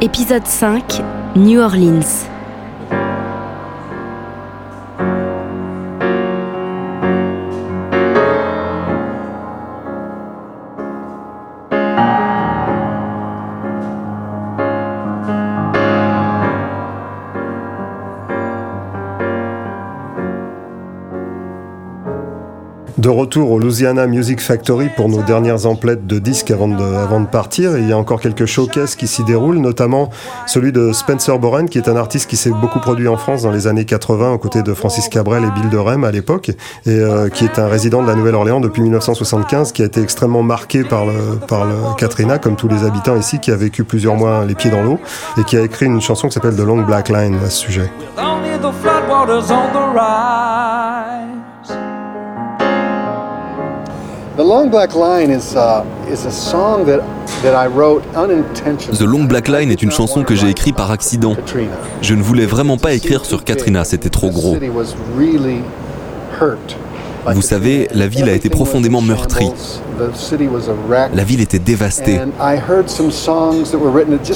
Épisode 0.00 0.46
5, 0.46 1.02
New 1.36 1.60
Orleans. 1.60 2.33
Retour 23.34 23.50
au 23.50 23.58
Louisiana 23.58 24.06
Music 24.06 24.40
Factory 24.40 24.90
pour 24.94 25.08
nos 25.08 25.20
dernières 25.22 25.66
emplettes 25.66 26.06
de 26.06 26.20
disques 26.20 26.52
avant 26.52 26.68
de, 26.68 27.26
partir. 27.26 27.76
il 27.76 27.88
y 27.88 27.92
a 27.92 27.98
encore 27.98 28.20
quelques 28.20 28.46
showcases 28.46 28.94
qui 28.94 29.08
s'y 29.08 29.24
déroulent, 29.24 29.58
notamment 29.58 30.10
celui 30.46 30.70
de 30.70 30.92
Spencer 30.92 31.36
Boren, 31.40 31.68
qui 31.68 31.78
est 31.78 31.88
un 31.88 31.96
artiste 31.96 32.30
qui 32.30 32.36
s'est 32.36 32.52
beaucoup 32.52 32.78
produit 32.78 33.08
en 33.08 33.16
France 33.16 33.42
dans 33.42 33.50
les 33.50 33.66
années 33.66 33.86
80 33.86 34.34
aux 34.34 34.38
côtés 34.38 34.62
de 34.62 34.72
Francis 34.72 35.08
Cabrel 35.08 35.42
et 35.42 35.50
Bill 35.50 35.68
de 35.68 35.76
Rem 35.76 36.04
à 36.04 36.12
l'époque, 36.12 36.50
et 36.50 36.54
euh, 36.86 37.28
qui 37.28 37.44
est 37.44 37.58
un 37.58 37.66
résident 37.66 38.02
de 38.02 38.06
la 38.06 38.14
Nouvelle-Orléans 38.14 38.60
depuis 38.60 38.82
1975, 38.82 39.72
qui 39.72 39.82
a 39.82 39.86
été 39.86 40.00
extrêmement 40.00 40.44
marqué 40.44 40.84
par 40.84 41.04
le, 41.04 41.14
Katrina, 41.98 42.38
comme 42.38 42.54
tous 42.54 42.68
les 42.68 42.84
habitants 42.84 43.16
ici, 43.16 43.40
qui 43.40 43.50
a 43.50 43.56
vécu 43.56 43.82
plusieurs 43.82 44.14
mois 44.14 44.44
les 44.44 44.54
pieds 44.54 44.70
dans 44.70 44.84
l'eau, 44.84 45.00
et 45.40 45.42
qui 45.42 45.56
a 45.56 45.62
écrit 45.62 45.86
une 45.86 46.00
chanson 46.00 46.28
qui 46.28 46.34
s'appelle 46.34 46.54
The 46.54 46.60
Long 46.60 46.82
Black 46.82 47.08
Line 47.08 47.36
à 47.44 47.50
ce 47.50 47.58
sujet. 47.58 47.90
Long 54.42 54.68
Black 54.68 54.94
Line 54.94 55.30
is, 55.30 55.54
uh, 55.54 55.84
is 56.10 56.26
a 56.26 56.30
song 56.30 56.84
that, 56.86 57.00
that 57.42 57.54
I 57.54 57.68
wrote 57.68 58.02
The 58.12 59.06
Long 59.06 59.28
Black 59.28 59.46
Line 59.46 59.70
est 59.70 59.80
une 59.80 59.92
chanson 59.92 60.24
que 60.24 60.34
j'ai 60.34 60.50
écrite 60.50 60.74
par 60.74 60.90
accident. 60.90 61.36
Je 62.02 62.14
ne 62.14 62.22
voulais 62.22 62.46
vraiment 62.46 62.76
pas 62.76 62.94
écrire 62.94 63.24
sur 63.24 63.44
Katrina, 63.44 63.84
c'était 63.84 64.10
trop 64.10 64.30
gros. 64.30 64.56
Vous 67.32 67.42
savez, 67.42 67.88
la 67.94 68.06
ville 68.06 68.28
a 68.28 68.32
été 68.32 68.48
profondément 68.50 69.00
meurtrie. 69.00 69.50
La 71.14 71.24
ville 71.24 71.40
était 71.40 71.58
dévastée. 71.58 72.20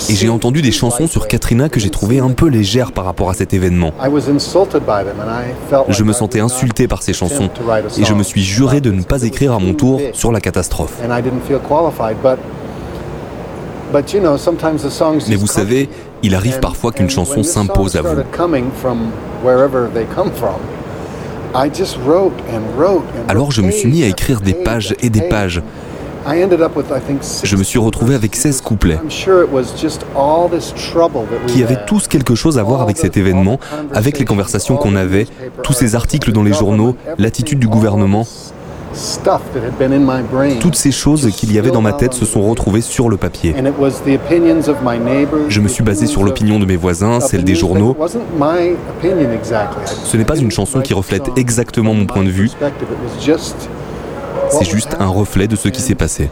Et 0.08 0.14
j'ai 0.14 0.28
entendu 0.28 0.62
des 0.62 0.72
chansons 0.72 1.06
sur 1.06 1.28
Katrina 1.28 1.68
que 1.68 1.80
j'ai 1.80 1.90
trouvées 1.90 2.20
un 2.20 2.30
peu 2.30 2.48
légères 2.48 2.92
par 2.92 3.04
rapport 3.04 3.30
à 3.30 3.34
cet 3.34 3.54
événement. 3.54 3.92
Je 5.88 6.04
me 6.04 6.12
sentais 6.12 6.40
insulté 6.40 6.88
par 6.88 7.02
ces 7.02 7.12
chansons 7.12 7.50
et 7.98 8.04
je 8.04 8.14
me 8.14 8.22
suis 8.22 8.42
juré 8.42 8.80
de 8.80 8.90
ne 8.90 9.02
pas 9.02 9.22
écrire 9.22 9.52
à 9.52 9.58
mon 9.58 9.74
tour 9.74 10.00
sur 10.12 10.32
la 10.32 10.40
catastrophe. 10.40 10.94
Mais 15.28 15.36
vous 15.36 15.46
savez, 15.46 15.88
il 16.22 16.34
arrive 16.34 16.60
parfois 16.60 16.92
qu'une 16.92 17.10
chanson 17.10 17.42
s'impose 17.42 17.96
à 17.96 18.02
vous. 18.02 18.22
Alors 23.26 23.50
je 23.50 23.62
me 23.62 23.72
suis 23.72 23.88
mis 23.88 24.04
à 24.04 24.06
écrire 24.06 24.40
des 24.40 24.54
pages 24.54 24.94
et 25.00 25.10
des 25.10 25.22
pages. 25.22 25.60
Je 27.42 27.56
me 27.56 27.64
suis 27.64 27.80
retrouvé 27.80 28.14
avec 28.14 28.36
16 28.36 28.60
couplets 28.60 29.00
qui 31.48 31.62
avaient 31.64 31.84
tous 31.86 32.06
quelque 32.06 32.36
chose 32.36 32.58
à 32.58 32.62
voir 32.62 32.80
avec 32.82 32.96
cet 32.96 33.16
événement, 33.16 33.58
avec 33.92 34.20
les 34.20 34.24
conversations 34.24 34.76
qu'on 34.76 34.94
avait, 34.94 35.26
tous 35.64 35.72
ces 35.72 35.96
articles 35.96 36.30
dans 36.30 36.44
les 36.44 36.52
journaux, 36.52 36.94
l'attitude 37.18 37.58
du 37.58 37.66
gouvernement. 37.66 38.24
Toutes 40.60 40.76
ces 40.76 40.92
choses 40.92 41.30
qu'il 41.30 41.52
y 41.52 41.58
avait 41.58 41.70
dans 41.70 41.80
ma 41.80 41.92
tête 41.92 42.14
se 42.14 42.24
sont 42.24 42.42
retrouvées 42.42 42.80
sur 42.80 43.08
le 43.08 43.16
papier. 43.16 43.54
Je 45.48 45.60
me 45.60 45.68
suis 45.68 45.84
basé 45.84 46.06
sur 46.06 46.24
l'opinion 46.24 46.58
de 46.58 46.66
mes 46.66 46.76
voisins, 46.76 47.20
celle 47.20 47.44
des 47.44 47.54
journaux. 47.54 47.96
Ce 50.04 50.16
n'est 50.16 50.24
pas 50.24 50.36
une 50.36 50.50
chanson 50.50 50.80
qui 50.80 50.94
reflète 50.94 51.30
exactement 51.36 51.94
mon 51.94 52.06
point 52.06 52.24
de 52.24 52.30
vue. 52.30 52.50
C'est 54.50 54.64
juste 54.64 54.96
un 54.98 55.08
reflet 55.08 55.46
de 55.46 55.56
ce 55.56 55.68
qui 55.68 55.80
s'est 55.80 55.94
passé. 55.94 56.30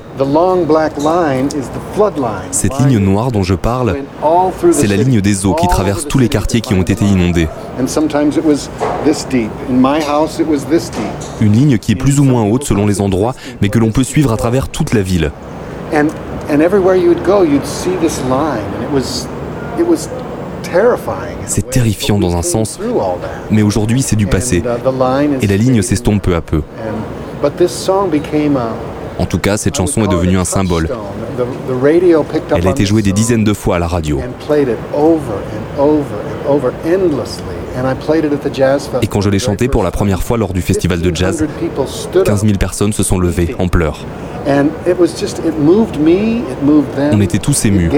Cette 2.51 2.79
ligne 2.81 2.99
noire 2.99 3.31
dont 3.31 3.43
je 3.43 3.55
parle, 3.55 3.97
c'est 4.73 4.87
la 4.87 4.97
ligne 4.97 5.21
des 5.21 5.47
eaux 5.47 5.55
qui 5.55 5.69
traverse 5.69 6.07
tous 6.09 6.19
les 6.19 6.29
quartiers 6.29 6.61
qui 6.61 6.75
ont 6.75 6.83
été 6.83 7.05
inondés. 7.05 7.49
Une 11.41 11.53
ligne 11.53 11.79
qui 11.79 11.93
est 11.93 11.97
plus 11.97 12.21
ou 12.21 12.25
moins 12.25 12.45
haute 12.45 12.65
selon 12.65 12.87
les 12.87 13.01
endroits, 13.01 13.35
mais 13.61 13.69
que 13.69 13.79
l'on 13.79 13.91
peut 13.91 14.05
suivre 14.05 14.33
à 14.33 14.37
travers 14.37 14.69
toute 14.69 14.95
la 14.95 15.03
ville. 15.03 15.31
C'est 21.47 21.71
terrifiant 21.71 22.19
dans 22.19 22.37
un 22.37 22.43
sens, 22.43 22.79
mais 23.51 23.63
aujourd'hui 23.63 24.03
c'est 24.03 24.17
du 24.17 24.27
passé, 24.27 24.63
et 25.43 25.47
la 25.47 25.57
ligne 25.57 25.83
s'estompe 25.83 26.23
peu 26.23 26.35
à 26.35 26.41
peu. 26.41 26.63
En 29.18 29.24
tout 29.24 29.39
cas, 29.39 29.57
cette 29.57 29.76
chanson 29.76 30.05
est 30.05 30.09
devenue 30.09 30.39
un 30.39 30.45
symbole. 30.45 30.89
Elle 32.55 32.66
a 32.66 32.70
été 32.70 32.84
jouée 32.84 33.03
des 33.03 33.12
dizaines 33.12 33.45
de 33.45 33.55
fois 33.55 33.76
à 33.76 33.78
la 33.78 33.87
radio. 33.87 34.20
Et 39.03 39.07
quand 39.07 39.20
je 39.20 39.30
l'ai 39.30 39.39
chantée 39.39 39.68
pour 39.68 39.82
la 39.82 39.91
première 39.91 40.22
fois 40.22 40.39
lors 40.39 40.53
du 40.53 40.62
festival 40.62 41.01
de 41.01 41.14
jazz, 41.14 41.47
15 42.24 42.43
000 42.43 42.59
personnes 42.59 42.93
se 42.93 43.03
sont 43.03 43.18
levées 43.18 43.55
en 43.59 43.68
pleurs. 43.68 44.05
On 47.12 47.20
était 47.20 47.39
tous 47.39 47.64
émus. 47.64 47.91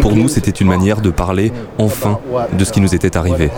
Pour 0.00 0.16
nous, 0.16 0.28
c'était 0.28 0.50
une 0.50 0.68
manière 0.68 1.00
de 1.00 1.10
parler 1.10 1.52
enfin 1.78 2.18
de 2.52 2.64
ce 2.64 2.72
qui 2.72 2.80
nous 2.80 2.94
était 2.94 3.16
arrivé. 3.16 3.50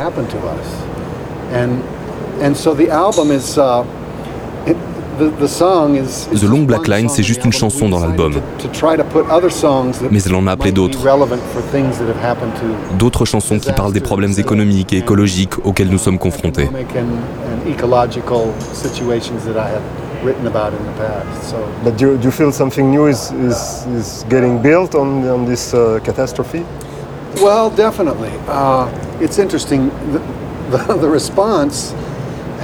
The 5.18 6.42
Long 6.42 6.64
Black 6.64 6.88
Line, 6.88 7.08
c'est 7.08 7.22
juste 7.22 7.44
une 7.44 7.52
chanson 7.52 7.88
dans 7.88 8.00
l'album. 8.00 8.34
Mais 10.10 10.22
elle 10.26 10.34
en 10.34 10.46
a 10.46 10.52
appelé 10.52 10.72
d'autres. 10.72 10.98
D'autres 12.98 13.24
chansons 13.24 13.58
qui 13.58 13.72
parlent 13.72 13.92
des 13.92 14.00
problèmes 14.00 14.34
économiques 14.36 14.92
et 14.92 14.98
écologiques 14.98 15.54
auxquels 15.64 15.88
nous 15.88 15.98
sommes 15.98 16.18
confrontés. 16.18 16.68
But 21.84 21.96
do, 21.96 22.16
do 22.16 22.24
you 22.24 22.30
feel 22.30 22.52
something 22.52 22.90
new 22.90 23.06
is, 23.06 23.30
is, 23.32 23.86
is 23.96 24.24
getting 24.28 24.60
built 24.60 24.94
on, 24.94 25.24
on 25.28 25.44
this 25.46 25.72
uh, 25.72 26.00
catastrophe? 26.02 26.64
Well, 27.40 27.70
definitely. 27.70 28.30
Uh, 28.48 28.88
it's 29.20 29.38
interesting. 29.38 29.90
The, 30.12 30.20
the, 30.70 30.94
the 30.96 31.08
response 31.08 31.94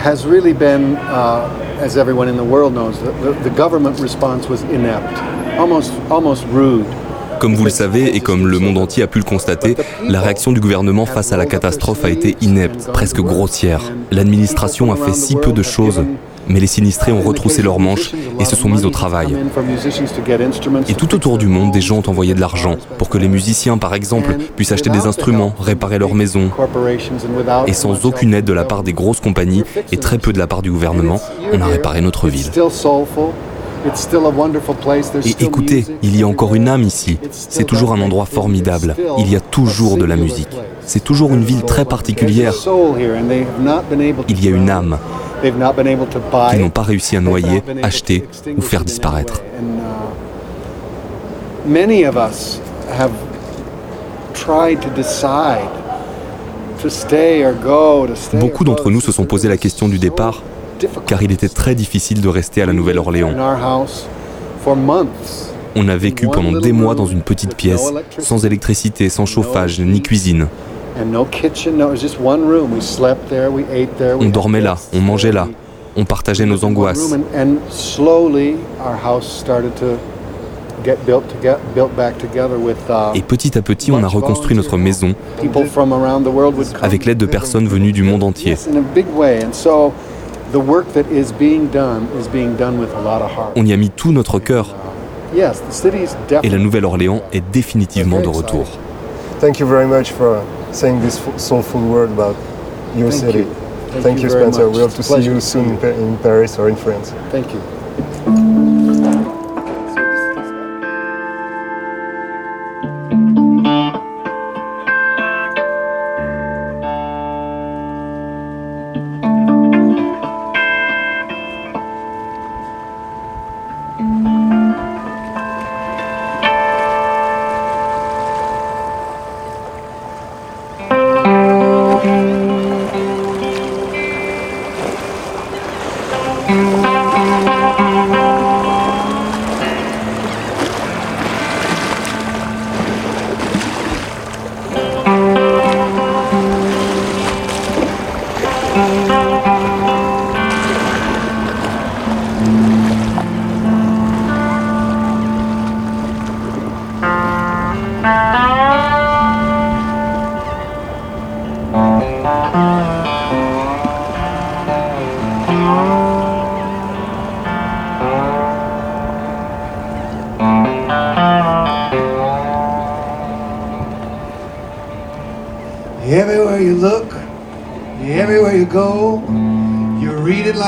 has 0.02 0.26
really 0.26 0.52
been, 0.52 0.96
uh, 0.96 1.48
as 1.80 1.96
everyone 1.96 2.28
in 2.28 2.36
the 2.36 2.42
world 2.42 2.74
knows, 2.74 2.98
the, 3.22 3.32
the 3.44 3.50
government 3.50 4.00
response 4.00 4.48
was 4.48 4.62
inept, 4.62 5.16
almost, 5.58 5.92
almost 6.10 6.44
rude. 6.52 6.84
Comme 7.38 7.54
vous 7.54 7.64
le 7.64 7.70
savez 7.70 8.16
et 8.16 8.20
comme 8.20 8.46
le 8.46 8.58
monde 8.58 8.78
entier 8.78 9.02
a 9.02 9.06
pu 9.06 9.18
le 9.18 9.24
constater, 9.24 9.76
la 10.08 10.20
réaction 10.20 10.52
du 10.52 10.60
gouvernement 10.60 11.06
face 11.06 11.32
à 11.32 11.36
la 11.36 11.46
catastrophe 11.46 12.04
a 12.04 12.10
été 12.10 12.36
inepte, 12.40 12.90
presque 12.92 13.20
grossière. 13.20 13.80
L'administration 14.10 14.92
a 14.92 14.96
fait 14.96 15.14
si 15.14 15.34
peu 15.36 15.52
de 15.52 15.62
choses 15.62 16.02
mais 16.48 16.60
les 16.60 16.66
sinistrés 16.66 17.12
ont 17.12 17.22
retroussé 17.22 17.62
leurs 17.62 17.78
manches 17.78 18.12
et 18.40 18.44
se 18.44 18.56
sont 18.56 18.68
mis 18.68 18.84
au 18.84 18.90
travail. 18.90 19.36
Et 20.88 20.94
tout 20.94 21.14
autour 21.14 21.38
du 21.38 21.46
monde, 21.46 21.72
des 21.72 21.80
gens 21.80 21.98
ont 21.98 22.08
envoyé 22.08 22.34
de 22.34 22.40
l'argent 22.40 22.76
pour 22.98 23.08
que 23.08 23.18
les 23.18 23.28
musiciens, 23.28 23.78
par 23.78 23.94
exemple, 23.94 24.36
puissent 24.56 24.72
acheter 24.72 24.90
des 24.90 25.06
instruments, 25.06 25.54
réparer 25.58 25.98
leur 25.98 26.14
maison. 26.14 26.50
Et 27.66 27.72
sans 27.72 28.04
aucune 28.04 28.34
aide 28.34 28.44
de 28.44 28.52
la 28.52 28.64
part 28.64 28.82
des 28.82 28.92
grosses 28.92 29.20
compagnies 29.20 29.64
et 29.90 29.96
très 29.96 30.18
peu 30.18 30.32
de 30.32 30.38
la 30.38 30.46
part 30.46 30.62
du 30.62 30.70
gouvernement, 30.70 31.20
on 31.52 31.60
a 31.60 31.66
réparé 31.66 32.00
notre 32.00 32.28
ville. 32.28 32.50
Et 35.24 35.44
écoutez, 35.44 35.84
il 36.02 36.16
y 36.16 36.22
a 36.22 36.26
encore 36.26 36.54
une 36.54 36.68
âme 36.68 36.82
ici. 36.82 37.18
C'est 37.30 37.64
toujours 37.64 37.92
un 37.92 38.00
endroit 38.00 38.26
formidable. 38.26 38.94
Il 39.18 39.30
y 39.30 39.36
a 39.36 39.40
toujours 39.40 39.96
de 39.96 40.04
la 40.04 40.16
musique. 40.16 40.56
C'est 40.84 41.04
toujours 41.04 41.32
une 41.32 41.44
ville 41.44 41.62
très 41.62 41.84
particulière. 41.84 42.52
Il 44.28 44.44
y 44.44 44.48
a 44.48 44.50
une 44.50 44.70
âme 44.70 44.98
qu'ils 45.42 46.60
n'ont 46.60 46.70
pas 46.70 46.82
réussi 46.82 47.16
à 47.16 47.20
noyer, 47.20 47.62
acheter 47.82 48.28
ou 48.56 48.60
faire 48.60 48.84
disparaître. 48.84 49.42
Beaucoup 58.34 58.64
d'entre 58.64 58.90
nous 58.90 59.00
se 59.00 59.12
sont 59.12 59.24
posé 59.24 59.48
la 59.48 59.56
question 59.56 59.88
du 59.88 59.98
départ, 59.98 60.42
car 61.06 61.22
il 61.22 61.30
était 61.30 61.48
très 61.48 61.74
difficile 61.74 62.20
de 62.20 62.28
rester 62.28 62.62
à 62.62 62.66
la 62.66 62.72
Nouvelle-Orléans. 62.72 63.32
On 65.74 65.88
a 65.88 65.96
vécu 65.96 66.26
pendant 66.26 66.52
des 66.52 66.72
mois 66.72 66.94
dans 66.94 67.06
une 67.06 67.22
petite 67.22 67.56
pièce, 67.56 67.92
sans 68.18 68.44
électricité, 68.44 69.08
sans 69.08 69.26
chauffage, 69.26 69.80
ni 69.80 70.02
cuisine. 70.02 70.48
On 74.20 74.28
dormait 74.28 74.60
là, 74.60 74.76
on 74.92 75.00
mangeait 75.00 75.32
là, 75.32 75.48
on 75.96 76.04
partageait 76.04 76.46
nos 76.46 76.64
angoisses. 76.64 77.14
Et 83.14 83.22
petit 83.22 83.58
à 83.58 83.62
petit, 83.62 83.92
on 83.92 84.02
a 84.02 84.08
reconstruit 84.08 84.56
notre 84.56 84.76
maison 84.76 85.14
avec 86.82 87.04
l'aide 87.04 87.18
de 87.18 87.26
personnes 87.26 87.68
venues 87.68 87.92
du 87.92 88.02
monde 88.02 88.22
entier. 88.22 88.56
On 93.56 93.66
y 93.66 93.72
a 93.72 93.76
mis 93.76 93.90
tout 93.90 94.12
notre 94.12 94.38
cœur. 94.38 94.74
Et 96.42 96.48
la 96.50 96.58
Nouvelle-Orléans 96.58 97.22
est 97.32 97.42
définitivement 97.52 98.20
de 98.20 98.28
retour. 98.28 98.66
Thank 99.40 99.58
you 99.58 99.66
very 99.66 99.86
much 99.86 100.12
for 100.12 100.42
saying 100.72 101.00
this 101.00 101.18
soulful 101.36 101.86
word 101.86 102.10
about 102.10 102.36
your 102.96 103.12
city. 103.12 103.44
Thank, 104.00 104.18
you 104.18 104.24
you, 104.24 104.30
Spencer. 104.30 104.70
We 104.70 104.78
hope 104.78 104.92
to 104.94 105.02
see 105.02 105.22
you 105.22 105.40
soon 105.40 105.78
in 105.78 106.18
Paris 106.18 106.58
or 106.58 106.68
in 106.68 106.76
France. 106.76 107.10
Thank 107.30 107.52
you. 107.52 108.61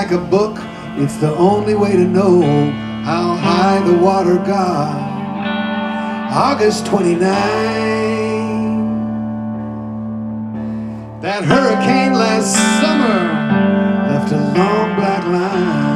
Like 0.05 0.13
a 0.13 0.19
book. 0.19 0.59
It's 0.99 1.17
the 1.17 1.35
only 1.37 1.75
way 1.75 1.93
to 1.93 2.05
know 2.05 2.43
how 3.05 3.37
high 3.37 3.81
the 3.87 3.97
water 3.97 4.37
got. 4.37 5.01
August 6.31 6.85
29. 6.87 7.21
That 11.23 11.43
hurricane 11.45 12.13
last 12.13 12.55
summer 12.83 13.33
left 14.11 14.31
a 14.33 14.37
long 14.59 14.95
black 14.97 15.25
line. 15.25 15.95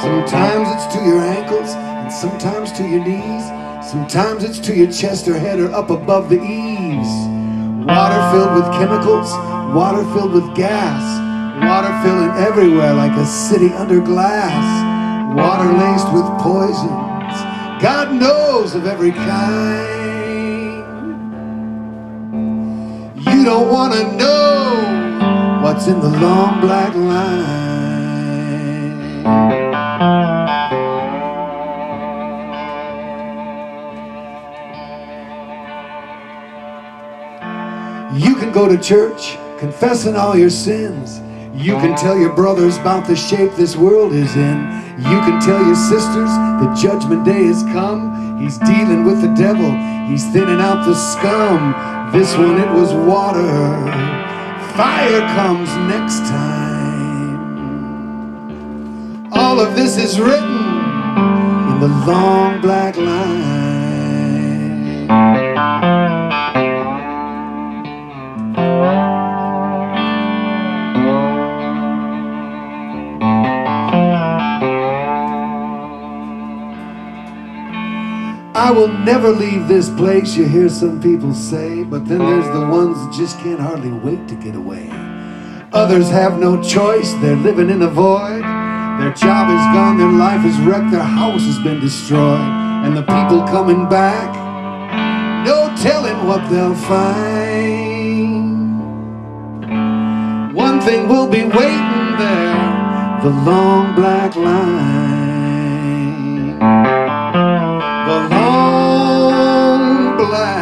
Sometimes 0.00 0.68
it's 0.70 0.86
to 0.94 1.02
your 1.04 1.20
ankles, 1.20 1.74
and 1.74 2.12
sometimes 2.12 2.70
to 2.72 2.86
your 2.86 3.04
knees. 3.04 3.44
Sometimes 3.90 4.44
it's 4.44 4.60
to 4.60 4.72
your 4.72 4.92
chest 4.92 5.26
or 5.26 5.36
head 5.36 5.58
or 5.58 5.72
up 5.72 5.90
above 5.90 6.28
the 6.28 6.40
eaves. 6.40 7.08
Water 7.88 8.22
filled 8.30 8.54
with 8.54 8.70
chemicals, 8.78 9.32
water 9.74 10.04
filled 10.12 10.32
with 10.32 10.54
gas, 10.56 11.02
water 11.62 11.92
filling 12.02 12.30
everywhere 12.44 12.94
like 12.94 13.12
a 13.12 13.24
city 13.24 13.68
under 13.74 14.00
glass. 14.00 14.88
Water 15.36 15.72
laced 15.72 16.12
with 16.12 16.24
poisons, 16.42 17.82
God 17.82 18.12
knows 18.12 18.74
of 18.74 18.86
every 18.86 19.12
kind. 19.12 20.00
You 23.16 23.44
don't 23.44 23.70
want 23.70 23.94
to 23.94 24.16
know 24.16 25.60
what's 25.62 25.86
in 25.86 26.00
the 26.00 26.08
long 26.08 26.60
black 26.60 26.94
line. 26.94 27.70
You 38.18 38.34
can 38.34 38.50
go 38.52 38.68
to 38.68 38.76
church 38.76 39.36
confessing 39.60 40.16
all 40.16 40.36
your 40.36 40.50
sins. 40.50 41.20
You 41.54 41.74
can 41.74 41.94
tell 41.94 42.18
your 42.18 42.32
brothers 42.32 42.78
about 42.78 43.06
the 43.06 43.14
shape 43.14 43.52
this 43.56 43.76
world 43.76 44.14
is 44.14 44.34
in. 44.34 44.58
You 44.96 45.20
can 45.20 45.38
tell 45.40 45.62
your 45.62 45.74
sisters 45.76 46.30
the 46.62 46.74
judgment 46.80 47.26
day 47.26 47.44
has 47.44 47.62
come. 47.64 48.40
He's 48.40 48.56
dealing 48.56 49.04
with 49.04 49.20
the 49.20 49.32
devil, 49.34 49.70
he's 50.08 50.24
thinning 50.32 50.60
out 50.60 50.86
the 50.86 50.94
scum. 50.94 51.74
This 52.10 52.34
one, 52.36 52.58
it 52.58 52.70
was 52.70 52.94
water. 52.94 53.76
Fire 54.74 55.20
comes 55.36 55.68
next 55.92 56.20
time. 56.20 57.60
All 59.30 59.60
of 59.60 59.76
this 59.76 59.98
is 59.98 60.18
written 60.18 60.56
in 61.70 61.80
the 61.80 62.04
long 62.06 62.62
black 62.62 62.96
line. 62.96 63.59
Never 79.04 79.30
leave 79.30 79.68
this 79.68 79.88
place, 79.90 80.36
you 80.36 80.46
hear 80.46 80.68
some 80.68 81.00
people 81.00 81.34
say, 81.34 81.84
but 81.84 82.06
then 82.06 82.18
there's 82.18 82.46
the 82.46 82.66
ones 82.66 82.96
that 82.96 83.12
just 83.14 83.38
can't 83.38 83.60
hardly 83.60 83.92
wait 83.92 84.28
to 84.28 84.34
get 84.34 84.54
away. 84.54 84.90
Others 85.72 86.10
have 86.10 86.38
no 86.38 86.60
choice, 86.62 87.12
they're 87.14 87.36
living 87.36 87.70
in 87.70 87.82
a 87.82 87.88
void. 87.88 88.42
Their 89.00 89.14
job 89.14 89.48
is 89.48 89.64
gone, 89.72 89.96
their 89.96 90.12
life 90.12 90.44
is 90.44 90.58
wrecked, 90.60 90.90
their 90.90 91.02
house 91.02 91.42
has 91.42 91.58
been 91.60 91.80
destroyed. 91.80 92.40
And 92.84 92.96
the 92.96 93.02
people 93.02 93.42
coming 93.46 93.88
back, 93.88 94.34
no 95.46 95.74
telling 95.80 96.26
what 96.26 96.46
they'll 96.50 96.74
find. 96.74 97.70
One 100.54 100.80
thing 100.80 101.08
will 101.08 101.28
be 101.28 101.44
waiting 101.44 102.18
there, 102.18 103.20
the 103.22 103.30
long 103.30 103.94
black 103.94 104.36
line. 104.36 104.99
Long 110.30 110.59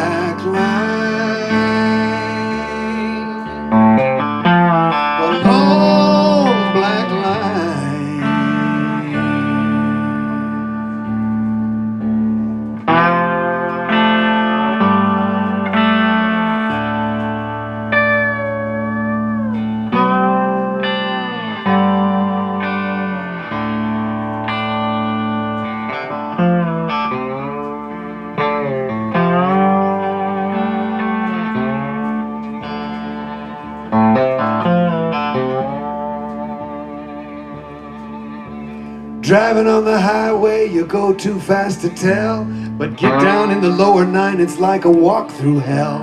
Driving 39.29 39.67
on 39.67 39.85
the 39.85 40.01
highway, 40.01 40.67
you 40.67 40.87
go 40.87 41.13
too 41.13 41.39
fast 41.39 41.81
to 41.81 41.89
tell. 41.91 42.45
But 42.79 42.97
get 42.97 43.21
down 43.21 43.51
in 43.51 43.61
the 43.61 43.69
lower 43.69 44.03
nine, 44.03 44.41
it's 44.41 44.57
like 44.57 44.85
a 44.85 44.89
walk 44.89 45.29
through 45.29 45.59
hell. 45.59 46.01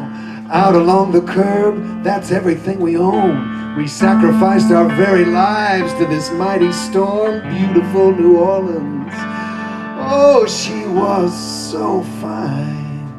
Out 0.49 0.77
along 0.77 1.11
the 1.11 1.23
curb, 1.23 2.05
that's 2.05 2.31
everything 2.31 2.79
we 2.79 2.97
own. 2.97 3.75
We 3.77 3.89
sacrificed 3.89 4.71
our 4.71 4.87
very 4.95 5.25
lives 5.25 5.93
to 5.95 6.07
this 6.07 6.31
mighty 6.31 6.71
storm, 6.71 7.41
beautiful 7.53 8.13
New 8.13 8.37
Orleans. 8.37 9.11
Oh, 9.13 10.47
she 10.47 10.87
was 10.87 11.35
so 11.37 12.03
fine. 12.21 13.11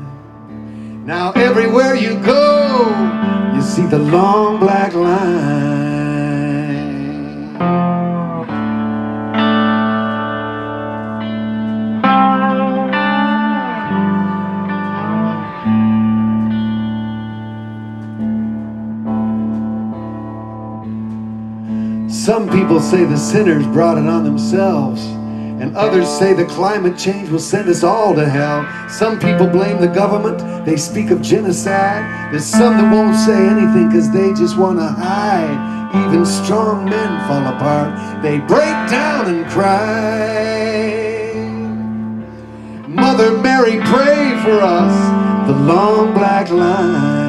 Now, 1.05 1.33
everywhere 1.33 1.95
you 1.95 2.17
go, 2.23 2.87
you 3.53 3.61
see 3.61 3.85
the 3.85 3.99
long 3.99 4.57
black 4.57 4.93
line. 4.93 5.86
Some 22.27 22.49
people 22.49 22.81
say 22.81 23.05
the 23.05 23.15
sinners 23.15 23.65
brought 23.67 23.97
it 23.97 24.05
on 24.05 24.25
themselves. 24.25 25.01
And 25.61 25.77
others 25.77 26.09
say 26.09 26.33
the 26.33 26.43
climate 26.43 26.97
change 26.97 27.29
will 27.29 27.39
send 27.39 27.69
us 27.69 27.85
all 27.85 28.13
to 28.15 28.27
hell. 28.27 28.67
Some 28.89 29.17
people 29.17 29.47
blame 29.47 29.79
the 29.79 29.87
government, 29.87 30.65
they 30.65 30.75
speak 30.75 31.09
of 31.09 31.21
genocide. 31.21 32.33
There's 32.33 32.43
some 32.43 32.75
that 32.79 32.91
won't 32.93 33.15
say 33.15 33.47
anything 33.47 33.87
because 33.87 34.11
they 34.11 34.33
just 34.33 34.57
want 34.57 34.77
to 34.77 34.87
hide. 34.89 35.55
Even 36.05 36.25
strong 36.25 36.89
men 36.89 37.29
fall 37.29 37.47
apart, 37.47 38.21
they 38.21 38.39
break 38.39 38.75
down 38.89 39.33
and 39.33 39.49
cry. 39.49 40.43
Mother 42.89 43.37
Mary, 43.37 43.79
pray 43.85 44.37
for 44.43 44.59
us, 44.59 45.47
the 45.47 45.53
long 45.53 46.13
black 46.13 46.49
line. 46.49 47.26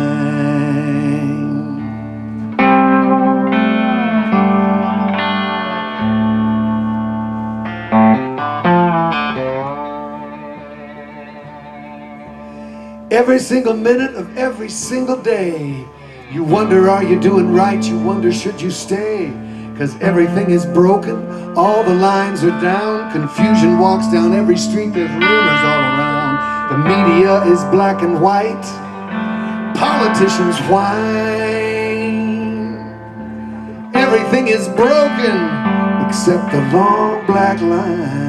Every 13.11 13.39
single 13.39 13.73
minute 13.73 14.15
of 14.17 14.37
every 14.37 14.69
single 14.69 15.17
day, 15.17 15.87
you 16.31 16.45
wonder, 16.45 16.91
are 16.91 17.03
you 17.03 17.19
doing 17.19 17.55
right? 17.55 17.83
You 17.83 17.99
wonder, 17.99 18.31
should 18.31 18.61
you 18.61 18.71
stay? 18.71 19.33
Cause 19.79 19.99
everything 20.03 20.51
is 20.51 20.67
broken, 20.67 21.17
all 21.57 21.83
the 21.83 21.95
lines 21.95 22.45
are 22.45 22.61
down, 22.61 23.11
confusion 23.11 23.79
walks 23.79 24.13
down 24.13 24.35
every 24.35 24.59
street, 24.59 24.93
there's 24.93 25.11
rumors 25.11 25.25
all 25.25 25.81
around. 25.89 26.69
The 26.69 26.79
media 26.85 27.45
is 27.45 27.65
black 27.71 28.03
and 28.03 28.21
white, 28.21 28.67
politicians 29.75 30.59
whine. 30.69 31.49
Everything 33.95 34.49
is 34.49 34.69
broken 34.69 35.49
except 36.07 36.53
the 36.53 36.61
long 36.77 37.25
black 37.25 37.59
line. 37.63 38.28